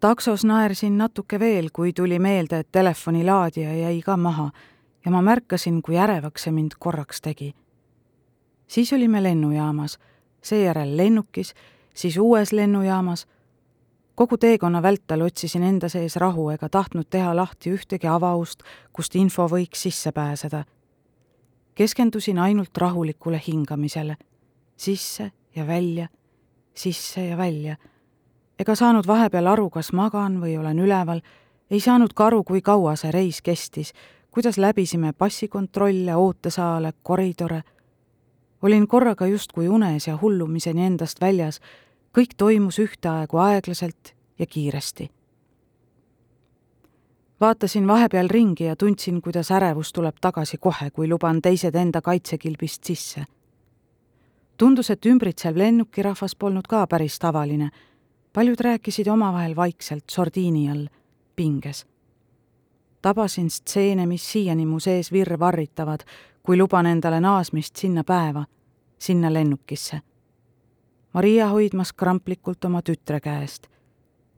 taksos 0.00 0.44
naersin 0.44 0.98
natuke 0.98 1.40
veel, 1.40 1.70
kui 1.72 1.92
tuli 1.92 2.18
meelde, 2.18 2.58
et 2.58 2.72
telefoni 2.72 3.24
laadija 3.24 3.74
jäi 3.74 4.02
ka 4.02 4.16
maha 4.16 4.50
ja 5.04 5.10
ma 5.10 5.22
märkasin, 5.22 5.82
kui 5.82 5.98
ärevaks 5.98 6.44
see 6.44 6.52
mind 6.52 6.76
korraks 6.78 7.20
tegi. 7.20 7.54
siis 8.66 8.92
olime 8.92 9.22
lennujaamas, 9.22 9.98
seejärel 10.42 10.96
lennukis, 10.96 11.54
siis 11.94 12.16
uues 12.16 12.52
lennujaamas. 12.52 13.26
kogu 14.14 14.36
teekonna 14.36 14.82
vältel 14.82 15.22
otsisin 15.22 15.62
enda 15.62 15.88
sees 15.88 16.16
rahu 16.16 16.50
ega 16.50 16.68
tahtnud 16.68 17.06
teha 17.10 17.36
lahti 17.36 17.70
ühtegi 17.70 18.06
avaust, 18.06 18.62
kust 18.92 19.16
info 19.16 19.46
võiks 19.46 19.82
sisse 19.82 20.12
pääseda. 20.12 20.64
keskendusin 21.74 22.38
ainult 22.38 22.76
rahulikule 22.76 23.42
hingamisele, 23.46 24.16
sisse 24.76 25.32
ja 25.56 25.66
välja, 25.66 26.08
sisse 26.74 27.26
ja 27.26 27.36
välja. 27.36 27.76
ega 28.58 28.74
saanud 28.74 29.06
vahepeal 29.06 29.46
aru, 29.46 29.70
kas 29.70 29.92
magan 29.92 30.40
või 30.40 30.58
olen 30.58 30.78
üleval, 30.78 31.20
ei 31.70 31.80
saanud 31.80 32.12
ka 32.14 32.26
aru, 32.26 32.44
kui 32.44 32.60
kaua 32.60 32.96
see 32.96 33.10
reis 33.10 33.42
kestis 33.42 33.92
kuidas 34.30 34.58
läbisime 34.58 35.12
passikontrolle, 35.12 36.16
ootesaale, 36.16 36.92
koridore. 37.02 37.62
olin 38.62 38.88
korraga 38.88 39.26
justkui 39.26 39.68
unes 39.68 40.06
ja 40.06 40.18
hullumiseni 40.22 40.86
endast 40.86 41.20
väljas. 41.20 41.60
kõik 42.18 42.34
toimus 42.36 42.78
ühtaegu 42.78 43.36
aeglaselt 43.36 44.14
ja 44.38 44.46
kiiresti. 44.46 45.10
vaatasin 47.40 47.86
vahepeal 47.86 48.28
ringi 48.28 48.64
ja 48.64 48.76
tundsin, 48.76 49.22
kuidas 49.22 49.50
ärevus 49.50 49.92
tuleb 49.92 50.16
tagasi 50.20 50.58
kohe, 50.58 50.90
kui 50.90 51.08
luban 51.08 51.42
teised 51.42 51.74
enda 51.74 52.00
kaitsekilbist 52.00 52.84
sisse. 52.84 53.24
tundus, 54.56 54.90
et 54.90 55.06
ümbritsev 55.06 55.56
lennukirahvas 55.56 56.36
polnud 56.36 56.66
ka 56.68 56.86
päris 56.86 57.18
tavaline. 57.18 57.70
paljud 58.32 58.60
rääkisid 58.60 59.08
omavahel 59.08 59.56
vaikselt 59.56 60.04
sordiini 60.10 60.70
all, 60.70 60.86
pinges 61.36 61.86
tabasin 63.02 63.50
stseene, 63.50 64.06
mis 64.06 64.32
siiani 64.32 64.66
mu 64.66 64.80
sees 64.80 65.12
virvarritavad, 65.12 66.00
kui 66.42 66.56
luban 66.56 66.86
endale 66.86 67.20
naasmist 67.20 67.76
sinna 67.76 68.04
päeva, 68.04 68.44
sinna 68.98 69.32
lennukisse. 69.32 70.00
Maria 71.12 71.48
hoidmas 71.48 71.92
kramplikult 71.92 72.64
oma 72.64 72.82
tütre 72.82 73.20
käest. 73.20 73.66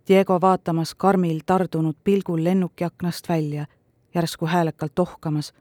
Diego 0.09 0.39
vaatamas 0.41 0.95
karmil 0.95 1.41
tardunud 1.47 1.97
pilgul 2.05 2.45
lennuki 2.45 2.85
aknast 2.85 3.29
välja, 3.29 3.67
järsku 4.15 4.47
häälekalt 4.47 4.99
ohkamas. 4.99 5.53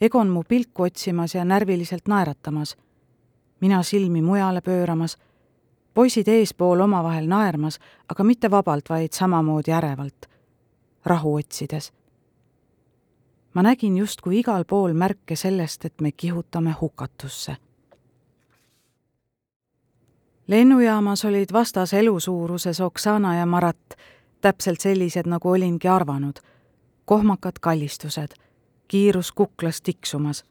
Egon 0.00 0.28
mu 0.28 0.42
pilku 0.48 0.82
otsimas 0.82 1.34
ja 1.34 1.44
närviliselt 1.44 2.08
naeratamas. 2.08 2.76
mina 3.60 3.82
silmi 3.82 4.22
mujale 4.22 4.60
pööramas, 4.60 5.16
poisid 5.94 6.28
eespool 6.28 6.80
omavahel 6.80 7.26
naermas, 7.26 7.78
aga 8.08 8.24
mitte 8.24 8.50
vabalt, 8.50 8.90
vaid 8.90 9.12
samamoodi 9.12 9.72
ärevalt 9.72 10.33
rahu 11.04 11.34
otsides. 11.34 11.92
ma 13.54 13.62
nägin 13.62 13.96
justkui 13.96 14.38
igal 14.38 14.64
pool 14.64 14.92
märke 14.92 15.36
sellest, 15.36 15.84
et 15.84 16.00
me 16.00 16.12
kihutame 16.12 16.74
hukatusse. 16.80 17.56
lennujaamas 20.46 21.24
olid 21.24 21.52
vastas 21.52 21.92
elusuuruses 21.92 22.80
Oksana 22.80 23.36
ja 23.36 23.46
Marat, 23.46 23.96
täpselt 24.40 24.80
sellised, 24.80 25.26
nagu 25.26 25.50
olingi 25.50 25.88
arvanud. 25.88 26.36
kohmakad 27.04 27.52
kallistused, 27.60 28.34
kiirus 28.88 29.32
kuklas 29.32 29.82
tiksumas. 29.82 30.44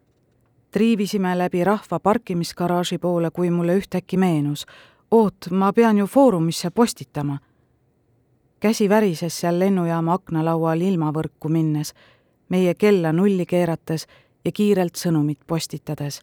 triivisime 0.71 1.37
läbi 1.37 1.63
rahva 1.63 1.99
parkimisgaraaži 1.99 2.97
poole, 2.97 3.31
kui 3.31 3.49
mulle 3.49 3.77
ühtäkki 3.77 4.17
meenus, 4.17 4.65
oot, 5.11 5.35
ma 5.51 5.73
pean 5.73 5.97
ju 5.97 6.07
Foorumisse 6.07 6.69
postitama 6.69 7.37
käsi 8.63 8.89
värises 8.89 9.39
seal 9.39 9.59
lennujaama 9.59 10.13
aknalaual 10.13 10.81
ilmavõrku 10.81 11.49
minnes, 11.51 11.89
meie 12.49 12.73
kella 12.79 13.11
nulli 13.11 13.43
keerates 13.45 14.05
ja 14.45 14.51
kiirelt 14.51 14.95
sõnumit 14.95 15.39
postitades. 15.47 16.21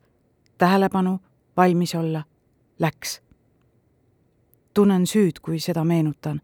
tähelepanu, 0.59 1.19
valmis 1.57 1.95
olla, 1.95 2.23
läks. 2.79 3.21
tunnen 4.75 5.07
süüd, 5.07 5.41
kui 5.43 5.61
seda 5.61 5.85
meenutan. 5.85 6.41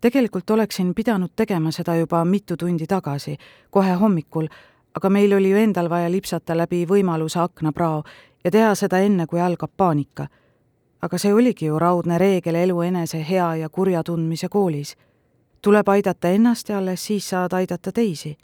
tegelikult 0.00 0.50
oleksin 0.50 0.94
pidanud 0.94 1.30
tegema 1.36 1.70
seda 1.70 1.96
juba 1.96 2.24
mitu 2.24 2.56
tundi 2.56 2.86
tagasi, 2.86 3.36
kohe 3.70 3.92
hommikul, 3.92 4.48
aga 4.94 5.10
meil 5.10 5.32
oli 5.32 5.50
ju 5.50 5.56
endal 5.56 5.88
vaja 5.90 6.10
lipsata 6.10 6.56
läbi 6.56 6.86
võimaluse 6.86 7.40
aknaprao 7.40 8.02
ja 8.44 8.50
teha 8.50 8.74
seda 8.74 8.98
enne, 8.98 9.26
kui 9.26 9.40
algab 9.40 9.70
paanika 9.76 10.28
aga 11.02 11.18
see 11.18 11.34
oligi 11.34 11.66
ju 11.66 11.78
raudne 11.78 12.18
reegel 12.18 12.54
elu 12.54 12.80
enese 12.82 13.20
hea 13.28 13.54
ja 13.56 13.68
kurja 13.68 14.02
tundmise 14.02 14.48
koolis. 14.48 14.96
tuleb 15.62 15.88
aidata 15.88 16.28
ennast 16.28 16.68
ja 16.68 16.78
alles 16.78 17.06
siis 17.06 17.28
saad 17.28 17.52
aidata 17.52 17.92
teisi. 17.92 18.36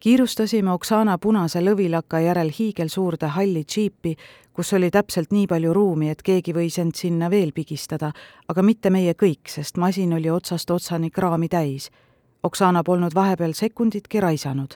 kiirustasime 0.00 0.72
Oksana 0.72 1.18
punase 1.18 1.60
lõvilaka 1.60 2.20
järel 2.20 2.50
hiigelsuurde 2.58 3.26
halli 3.26 3.64
džiipi, 3.64 4.16
kus 4.52 4.72
oli 4.72 4.90
täpselt 4.90 5.32
nii 5.32 5.46
palju 5.46 5.74
ruumi, 5.74 6.10
et 6.10 6.22
keegi 6.22 6.52
võis 6.52 6.78
end 6.80 6.94
sinna 6.94 7.30
veel 7.30 7.52
pigistada, 7.52 8.12
aga 8.48 8.62
mitte 8.62 8.90
meie 8.90 9.12
kõik, 9.12 9.48
sest 9.48 9.76
masin 9.76 10.12
oli 10.12 10.30
otsast 10.30 10.70
otsani 10.70 11.10
kraami 11.10 11.48
täis. 11.48 11.90
Oksana 12.42 12.82
polnud 12.82 13.14
vahepeal 13.14 13.52
sekunditki 13.52 14.20
raisanud. 14.20 14.74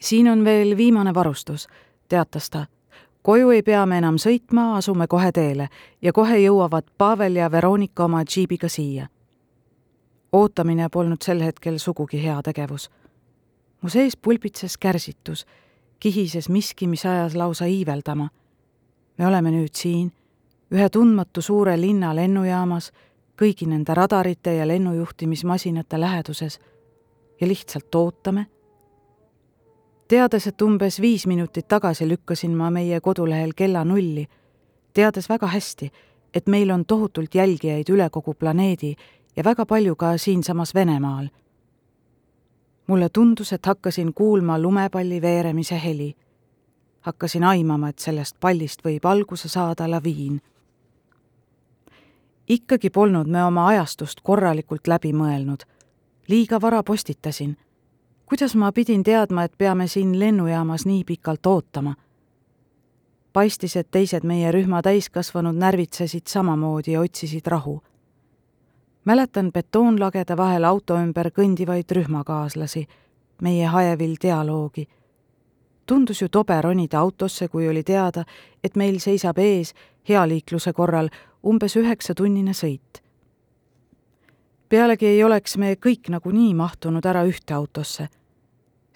siin 0.00 0.28
on 0.28 0.44
veel 0.44 0.76
viimane 0.76 1.14
varustus, 1.14 1.68
teatas 2.08 2.50
ta 2.50 2.66
koju 3.22 3.50
ei 3.50 3.62
pea 3.62 3.86
me 3.86 3.98
enam 3.98 4.16
sõitma, 4.16 4.76
asume 4.76 5.06
kohe 5.06 5.32
teele 5.32 5.68
ja 6.02 6.12
kohe 6.12 6.38
jõuavad 6.38 6.86
Pavel 6.98 7.36
ja 7.36 7.50
Veronika 7.50 8.04
oma 8.04 8.24
džiibiga 8.24 8.68
siia. 8.68 9.08
ootamine 10.32 10.88
polnud 10.88 11.22
sel 11.22 11.40
hetkel 11.40 11.78
sugugi 11.78 12.22
hea 12.22 12.42
tegevus. 12.42 12.90
mu 13.82 13.88
sees 13.88 14.16
pulbitses 14.16 14.78
kärsitus, 14.78 15.46
kihises 16.00 16.48
miski, 16.48 16.86
mis 16.86 17.06
ajas 17.06 17.34
lausa 17.34 17.64
iiveldama. 17.64 18.28
me 19.18 19.26
oleme 19.26 19.50
nüüd 19.50 19.74
siin, 19.74 20.12
ühe 20.70 20.88
tundmatu 20.88 21.42
suure 21.42 21.80
linna 21.80 22.14
lennujaamas, 22.14 22.92
kõigi 23.42 23.66
nende 23.66 23.94
radarite 23.94 24.54
ja 24.54 24.68
lennujuhtimismasinate 24.68 26.00
läheduses 26.00 26.60
ja 27.40 27.46
lihtsalt 27.46 27.94
ootame 27.94 28.46
teades, 30.08 30.46
et 30.46 30.62
umbes 30.62 31.00
viis 31.00 31.26
minutit 31.26 31.68
tagasi 31.68 32.08
lükkasin 32.08 32.56
ma 32.56 32.70
meie 32.70 33.00
kodulehel 33.00 33.52
kella 33.56 33.84
nulli, 33.84 34.26
teades 34.94 35.28
väga 35.28 35.46
hästi, 35.46 35.90
et 36.34 36.46
meil 36.46 36.70
on 36.70 36.84
tohutult 36.84 37.34
jälgijaid 37.34 37.88
üle 37.92 38.10
kogu 38.10 38.34
planeedi 38.34 38.94
ja 39.36 39.44
väga 39.44 39.66
palju 39.66 39.96
ka 39.96 40.16
siinsamas 40.16 40.74
Venemaal. 40.74 41.28
mulle 42.86 43.08
tundus, 43.08 43.52
et 43.52 43.66
hakkasin 43.66 44.14
kuulma 44.14 44.58
lumepalli 44.58 45.22
veeremise 45.22 45.80
heli. 45.84 46.16
hakkasin 47.00 47.44
aimama, 47.44 47.88
et 47.88 47.98
sellest 47.98 48.36
pallist 48.40 48.84
võib 48.84 49.04
alguse 49.04 49.48
saada 49.48 49.90
laviin. 49.90 50.40
ikkagi 52.48 52.90
polnud 52.90 53.26
me 53.26 53.44
oma 53.44 53.66
ajastust 53.66 54.20
korralikult 54.22 54.86
läbi 54.86 55.12
mõelnud. 55.12 55.62
liiga 56.28 56.60
vara 56.60 56.82
postitasin 56.82 57.56
kuidas 58.28 58.56
ma 58.56 58.72
pidin 58.72 59.02
teadma, 59.02 59.44
et 59.44 59.52
peame 59.58 59.86
siin 59.86 60.18
lennujaamas 60.18 60.86
nii 60.86 61.04
pikalt 61.04 61.46
ootama? 61.46 61.94
paistis, 63.32 63.76
et 63.76 63.90
teised 63.90 64.24
meie 64.26 64.52
rühma 64.52 64.82
täiskasvanud 64.82 65.56
närvitsesid 65.56 66.26
samamoodi 66.26 66.92
ja 66.92 67.00
otsisid 67.00 67.46
rahu. 67.46 67.82
mäletan 69.04 69.52
betoonlagede 69.52 70.36
vahel 70.36 70.64
auto 70.64 70.96
ümber 70.96 71.30
kõndivaid 71.30 71.92
rühmakaaslasi, 71.92 72.86
meie 73.42 73.66
hajevill 73.66 74.16
dialoogi. 74.22 74.88
tundus 75.86 76.22
ju 76.22 76.28
tobe 76.28 76.62
ronida 76.62 76.98
autosse, 76.98 77.48
kui 77.48 77.68
oli 77.68 77.82
teada, 77.82 78.24
et 78.64 78.76
meil 78.76 78.98
seisab 78.98 79.38
ees 79.38 79.74
hea 80.08 80.28
liikluse 80.28 80.72
korral 80.72 81.08
umbes 81.46 81.76
üheksatunnine 81.76 82.52
sõit 82.52 83.02
pealegi 84.68 85.06
ei 85.06 85.24
oleks 85.24 85.56
me 85.56 85.76
kõik 85.86 86.08
nagunii 86.08 86.54
mahtunud 86.54 87.06
ära 87.06 87.24
ühte 87.24 87.54
autosse 87.54 88.08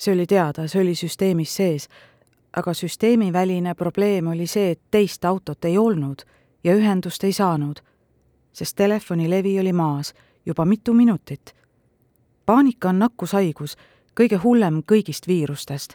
see 0.02 0.14
oli 0.14 0.26
teada, 0.26 0.66
see 0.66 0.82
oli 0.82 0.94
süsteemis 0.98 1.54
sees, 1.56 1.88
aga 2.56 2.74
süsteemiväline 2.74 3.74
probleem 3.74 4.26
oli 4.26 4.46
see, 4.50 4.72
et 4.74 4.80
teist 4.90 5.24
autot 5.24 5.64
ei 5.64 5.78
olnud 5.78 6.24
ja 6.64 6.74
ühendust 6.74 7.24
ei 7.24 7.32
saanud, 7.32 7.78
sest 8.52 8.76
telefonilevi 8.76 9.60
oli 9.60 9.72
maas 9.72 10.14
juba 10.46 10.64
mitu 10.64 10.94
minutit. 10.94 11.54
paanika 12.46 12.88
on 12.88 12.98
nakkushaigus, 12.98 13.76
kõige 14.20 14.36
hullem 14.42 14.82
kõigist 14.92 15.28
viirustest. 15.28 15.94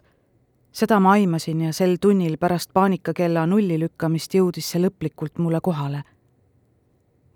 seda 0.71 0.99
ma 0.99 1.11
aimasin 1.11 1.61
ja 1.61 1.73
sel 1.73 1.97
tunnil 2.01 2.37
pärast 2.37 2.69
paanikakella 2.73 3.45
nulli 3.45 3.79
lükkamist 3.79 4.33
jõudis 4.33 4.71
see 4.71 4.81
lõplikult 4.81 5.37
mulle 5.37 5.59
kohale. 5.61 6.03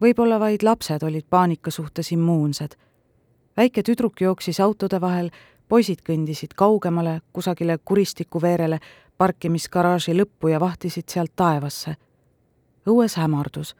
võib-olla 0.01 0.39
vaid 0.39 0.63
lapsed 0.63 1.03
olid 1.03 1.25
paanika 1.29 1.71
suhtes 1.71 2.11
immuunsed. 2.11 2.75
väike 3.57 3.83
tüdruk 3.83 4.21
jooksis 4.21 4.59
autode 4.59 5.01
vahel, 5.01 5.29
poisid 5.71 6.01
kõndisid 6.03 6.51
kaugemale, 6.59 7.21
kusagile 7.33 7.77
kuristikuveerele, 7.79 8.79
parkimisgaraaži 9.17 10.11
lõppu 10.17 10.51
ja 10.51 10.59
vahtisid 10.59 11.07
sealt 11.07 11.31
taevasse. 11.35 11.95
õues 12.85 13.15
hämardus. 13.15 13.75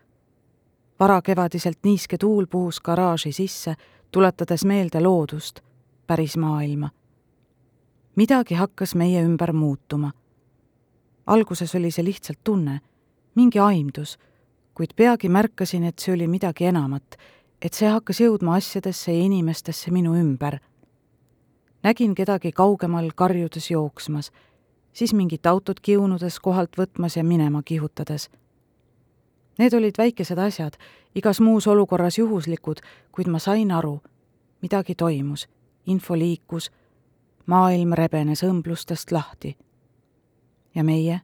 varakevadiselt 1.00 1.80
niiske 1.84 2.18
tuul 2.18 2.46
puhus 2.48 2.80
garaaži 2.80 3.32
sisse, 3.32 3.76
tuletades 4.12 4.66
meelde 4.66 5.02
loodust, 5.02 5.60
päris 6.08 6.38
maailma 6.38 6.90
midagi 8.16 8.56
hakkas 8.56 8.96
meie 8.96 9.24
ümber 9.24 9.54
muutuma. 9.54 10.12
alguses 11.26 11.76
oli 11.76 11.92
see 11.92 12.04
lihtsalt 12.04 12.40
tunne, 12.44 12.82
mingi 13.36 13.60
aimdus, 13.60 14.18
kuid 14.74 14.94
peagi 14.96 15.30
märkasin, 15.30 15.84
et 15.84 16.00
see 16.00 16.14
oli 16.14 16.28
midagi 16.28 16.66
enamat, 16.66 17.16
et 17.62 17.74
see 17.74 17.90
hakkas 17.90 18.20
jõudma 18.20 18.58
asjadesse 18.58 19.14
ja 19.14 19.24
inimestesse 19.24 19.92
minu 19.92 20.16
ümber. 20.16 20.60
Nägin 21.84 22.16
kedagi 22.16 22.52
kaugemal 22.52 23.12
karjudes 23.16 23.72
jooksmas, 23.72 24.32
siis 24.94 25.14
mingit 25.14 25.46
autot 25.46 25.80
kiunudes 25.80 26.40
kohalt 26.40 26.78
võtmas 26.78 27.18
ja 27.18 27.24
minema 27.24 27.64
kihutades. 27.64 28.30
Need 29.60 29.74
olid 29.74 29.98
väikesed 29.98 30.38
asjad, 30.38 30.78
igas 31.16 31.40
muus 31.40 31.68
olukorras 31.68 32.18
juhuslikud, 32.18 32.80
kuid 33.12 33.28
ma 33.28 33.40
sain 33.40 33.72
aru, 33.72 34.00
midagi 34.62 34.96
toimus, 34.96 35.48
info 35.86 36.18
liikus 36.18 36.72
maailm 37.46 37.94
rebenes 37.94 38.44
õmblustest 38.44 39.12
lahti. 39.12 39.58
ja 40.76 40.84
meie, 40.84 41.22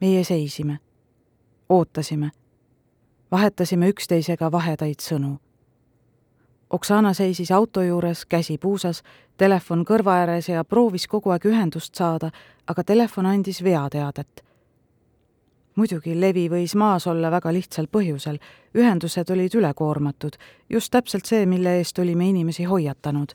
meie 0.00 0.24
seisime, 0.24 0.78
ootasime, 1.68 2.30
vahetasime 3.30 3.88
üksteisega 3.88 4.52
vahedaid 4.52 5.00
sõnu. 5.00 5.38
Oksana 6.70 7.12
seisis 7.14 7.50
auto 7.50 7.82
juures, 7.82 8.24
käsi 8.26 8.58
puusas, 8.58 9.02
telefon 9.36 9.84
kõrva 9.84 10.20
ääres 10.22 10.48
ja 10.48 10.64
proovis 10.64 11.08
kogu 11.10 11.30
aeg 11.34 11.48
ühendust 11.50 11.94
saada, 11.94 12.30
aga 12.66 12.84
telefon 12.84 13.26
andis 13.26 13.62
veateadet. 13.64 14.44
muidugi 15.74 16.20
levi 16.20 16.48
võis 16.48 16.74
maas 16.76 17.06
olla 17.06 17.30
väga 17.30 17.52
lihtsal 17.52 17.86
põhjusel, 17.86 18.38
ühendused 18.74 19.30
olid 19.30 19.54
ülekoormatud, 19.54 20.36
just 20.68 20.90
täpselt 20.90 21.26
see, 21.26 21.46
mille 21.46 21.78
eest 21.78 21.98
olime 21.98 22.28
inimesi 22.28 22.64
hoiatanud 22.64 23.34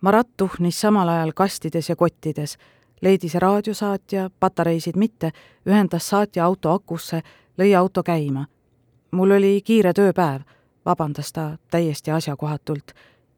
Marat 0.00 0.28
tuhnis 0.36 0.80
samal 0.80 1.08
ajal 1.08 1.32
kastides 1.34 1.88
ja 1.88 1.96
kottides, 1.96 2.58
leidis 3.00 3.34
raadiosaatja, 3.34 4.30
patareisid 4.40 4.96
mitte, 4.96 5.32
ühendas 5.66 6.06
saatja 6.08 6.44
auto 6.44 6.70
akusse, 6.70 7.22
lõi 7.58 7.74
auto 7.74 8.02
käima. 8.02 8.46
mul 9.10 9.30
oli 9.30 9.62
kiire 9.64 9.92
tööpäev, 9.92 10.42
vabandas 10.88 11.32
ta 11.32 11.58
täiesti 11.70 12.10
asjakohatult. 12.10 12.92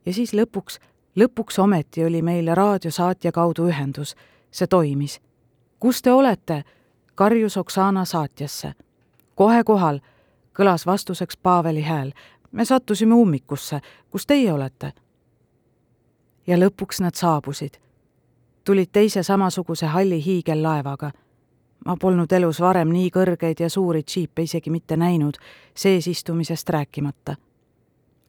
ja 0.06 0.12
siis 0.14 0.32
lõpuks, 0.34 0.78
lõpuks 1.16 1.58
ometi 1.58 2.04
oli 2.04 2.22
meil 2.22 2.54
raadiosaatja 2.54 3.32
kaudu 3.32 3.66
ühendus. 3.66 4.14
see 4.50 4.66
toimis. 4.66 5.20
kus 5.80 6.02
te 6.02 6.12
olete? 6.12 6.64
karjus 7.14 7.56
Oksana 7.56 8.04
saatjasse. 8.04 8.72
kohe 9.34 9.64
kohal, 9.64 10.00
kõlas 10.58 10.86
vastuseks 10.86 11.36
Paveli 11.36 11.82
hääl. 11.82 12.12
me 12.52 12.64
sattusime 12.64 13.14
ummikusse, 13.14 13.80
kus 14.10 14.26
teie 14.26 14.52
olete? 14.52 14.92
ja 16.46 16.56
lõpuks 16.56 17.00
nad 17.00 17.14
saabusid. 17.14 17.74
tulid 18.64 18.88
teise 18.92 19.22
samasuguse 19.22 19.86
halli 19.86 20.24
hiigellaevaga. 20.24 21.10
Ma 21.86 21.96
polnud 22.00 22.32
elus 22.32 22.60
varem 22.60 22.90
nii 22.92 23.10
kõrgeid 23.10 23.60
ja 23.60 23.68
suuri 23.70 24.02
džiipe 24.02 24.42
isegi 24.42 24.70
mitte 24.70 24.96
näinud, 24.96 25.38
sees 25.74 26.06
istumisest 26.06 26.68
rääkimata. 26.68 27.36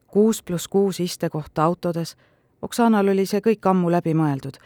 kuus 0.08 0.44
pluss 0.44 0.68
kuus 0.68 1.00
istekohta 1.00 1.64
autodes, 1.64 2.16
Oksanal 2.62 3.08
oli 3.08 3.26
see 3.26 3.42
kõik 3.42 3.66
ammu 3.66 3.92
läbi 3.92 4.14
mõeldud. 4.14 4.58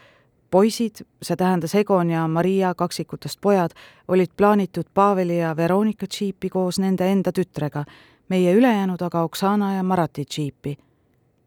poisid, 0.50 1.02
see 1.22 1.36
tähendas 1.36 1.74
Egon 1.74 2.10
ja 2.10 2.28
Maria 2.28 2.74
kaksikutest 2.74 3.40
pojad, 3.40 3.70
olid 4.08 4.30
plaanitud 4.36 4.86
Paveli 4.94 5.38
ja 5.38 5.56
Veronika 5.56 6.06
džiipi 6.06 6.48
koos 6.48 6.78
nende 6.78 7.12
enda 7.12 7.32
tütrega, 7.32 7.84
meie 8.28 8.54
ülejäänud 8.54 9.02
aga 9.02 9.22
Oksana 9.22 9.74
ja 9.74 9.82
Marati 9.82 10.24
džiipi 10.24 10.76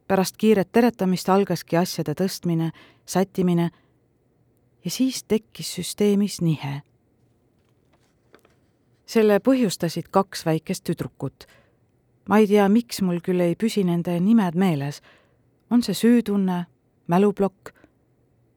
pärast 0.10 0.39
kiiret 0.41 0.71
teretamist 0.73 1.30
algaski 1.30 1.78
asjade 1.78 2.15
tõstmine, 2.17 2.71
sättimine 3.06 3.69
ja 4.86 4.91
siis 4.91 5.21
tekkis 5.23 5.75
süsteemis 5.78 6.39
nihe. 6.41 6.82
Selle 9.10 9.39
põhjustasid 9.41 10.12
kaks 10.12 10.45
väikest 10.45 10.84
tüdrukut. 10.86 11.48
ma 12.30 12.38
ei 12.38 12.48
tea, 12.48 12.69
miks 12.69 13.02
mul 13.02 13.24
küll 13.26 13.41
ei 13.41 13.56
püsi 13.56 13.84
nende 13.84 14.19
nimed 14.19 14.56
meeles. 14.56 15.02
on 15.69 15.84
see 15.84 15.93
süütunne, 15.93 16.65
mäluplokk? 17.08 17.74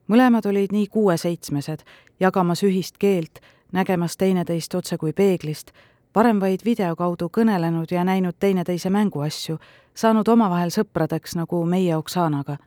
mõlemad 0.08 0.46
olid 0.46 0.72
nii 0.72 0.86
kuue-seitsmesed, 0.86 1.80
jagamas 2.20 2.62
ühist 2.62 2.98
keelt, 2.98 3.40
nägemas 3.72 4.16
teineteist 4.16 4.74
otse 4.74 4.98
kui 4.98 5.12
peeglist 5.12 5.72
varem 6.14 6.40
vaid 6.40 6.64
video 6.64 6.96
kaudu 6.96 7.28
kõnelenud 7.32 7.92
ja 7.92 8.04
näinud 8.04 8.36
teineteise 8.38 8.90
mänguasju, 8.90 9.58
saanud 9.94 10.28
omavahel 10.28 10.70
sõpradeks, 10.70 11.36
nagu 11.36 11.64
meie 11.64 11.96
Oksanaga. 11.96 12.58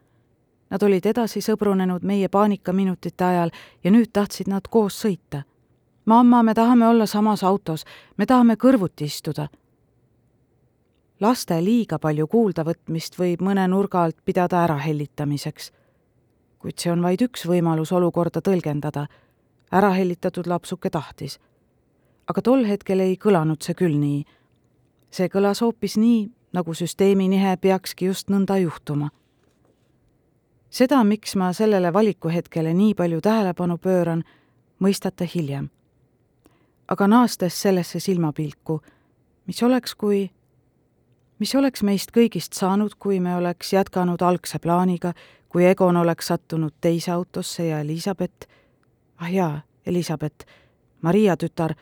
Nad 0.70 0.84
olid 0.84 1.06
edasi 1.06 1.42
sõbrunenud 1.46 2.04
meie 2.04 2.30
paanikaminutite 2.30 3.26
ajal 3.26 3.52
ja 3.84 3.92
nüüd 3.92 4.10
tahtsid 4.14 4.50
nad 4.50 4.68
koos 4.70 4.98
sõita. 5.06 5.44
Mamma, 6.06 6.44
me 6.44 6.54
tahame 6.54 6.88
olla 6.88 7.06
samas 7.06 7.44
autos, 7.44 7.86
me 8.18 8.26
tahame 8.26 8.56
kõrvuti 8.56 9.06
istuda. 9.06 9.48
laste 11.20 11.62
liiga 11.64 12.00
palju 12.00 12.28
kuuldavõtmist 12.28 13.20
võib 13.20 13.42
mõne 13.42 13.68
nurga 13.68 14.04
alt 14.04 14.18
pidada 14.26 14.64
ärahellitamiseks. 14.64 15.72
kuid 16.60 16.78
see 16.78 16.92
on 16.92 17.02
vaid 17.02 17.22
üks 17.22 17.46
võimalus 17.46 17.92
olukorda 17.92 18.42
tõlgendada. 18.42 19.08
ärahellitatud 19.72 20.48
lapsuke 20.48 20.90
tahtis 20.90 21.40
aga 22.28 22.42
tol 22.42 22.66
hetkel 22.66 23.04
ei 23.04 23.18
kõlanud 23.22 23.62
see 23.62 23.78
küll 23.78 23.98
nii. 24.00 24.24
see 25.12 25.30
kõlas 25.32 25.62
hoopis 25.64 25.98
nii, 25.98 26.30
nagu 26.54 26.74
süsteemi 26.74 27.30
nihe 27.30 27.56
peakski 27.62 28.10
just 28.10 28.30
nõnda 28.30 28.58
juhtuma. 28.62 29.10
seda, 30.70 31.04
miks 31.04 31.36
ma 31.36 31.54
sellele 31.54 31.94
valikuhetkele 31.94 32.74
nii 32.74 32.94
palju 32.96 33.22
tähelepanu 33.22 33.78
pööran, 33.78 34.24
mõistate 34.80 35.30
hiljem. 35.36 35.70
Aga 36.88 37.08
naastes 37.08 37.62
sellesse 37.62 38.00
silmapilku, 38.00 38.82
mis 39.48 39.64
oleks, 39.64 39.96
kui, 39.96 40.30
mis 41.40 41.56
oleks 41.56 41.84
meist 41.84 42.12
kõigist 42.16 42.54
saanud, 42.54 42.96
kui 43.00 43.20
me 43.20 43.36
oleks 43.36 43.74
jätkanud 43.74 44.22
algse 44.22 44.60
plaaniga, 44.60 45.14
kui 45.50 45.66
Egon 45.66 45.98
oleks 45.98 46.28
sattunud 46.28 46.74
teise 46.82 47.12
autosse 47.12 47.68
ja 47.68 47.80
Elizabeth, 47.80 48.48
ah 49.18 49.32
jaa, 49.32 49.62
Elizabeth, 49.86 50.46
Maria 51.02 51.38
tütar 51.38 51.76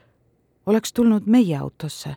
oleks 0.65 0.93
tulnud 0.93 1.23
meie 1.25 1.57
autosse. 1.57 2.15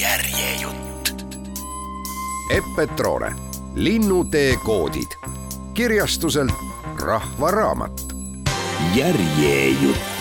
järjejutt. 0.00 1.26
Eppe 2.50 2.86
Troore, 2.96 3.32
Linnutee 3.74 4.56
koodid, 4.64 5.12
kirjastuselt 5.74 6.52
Rahva 6.98 7.50
Raamat. 8.90 8.96
järjejutt 8.96 10.19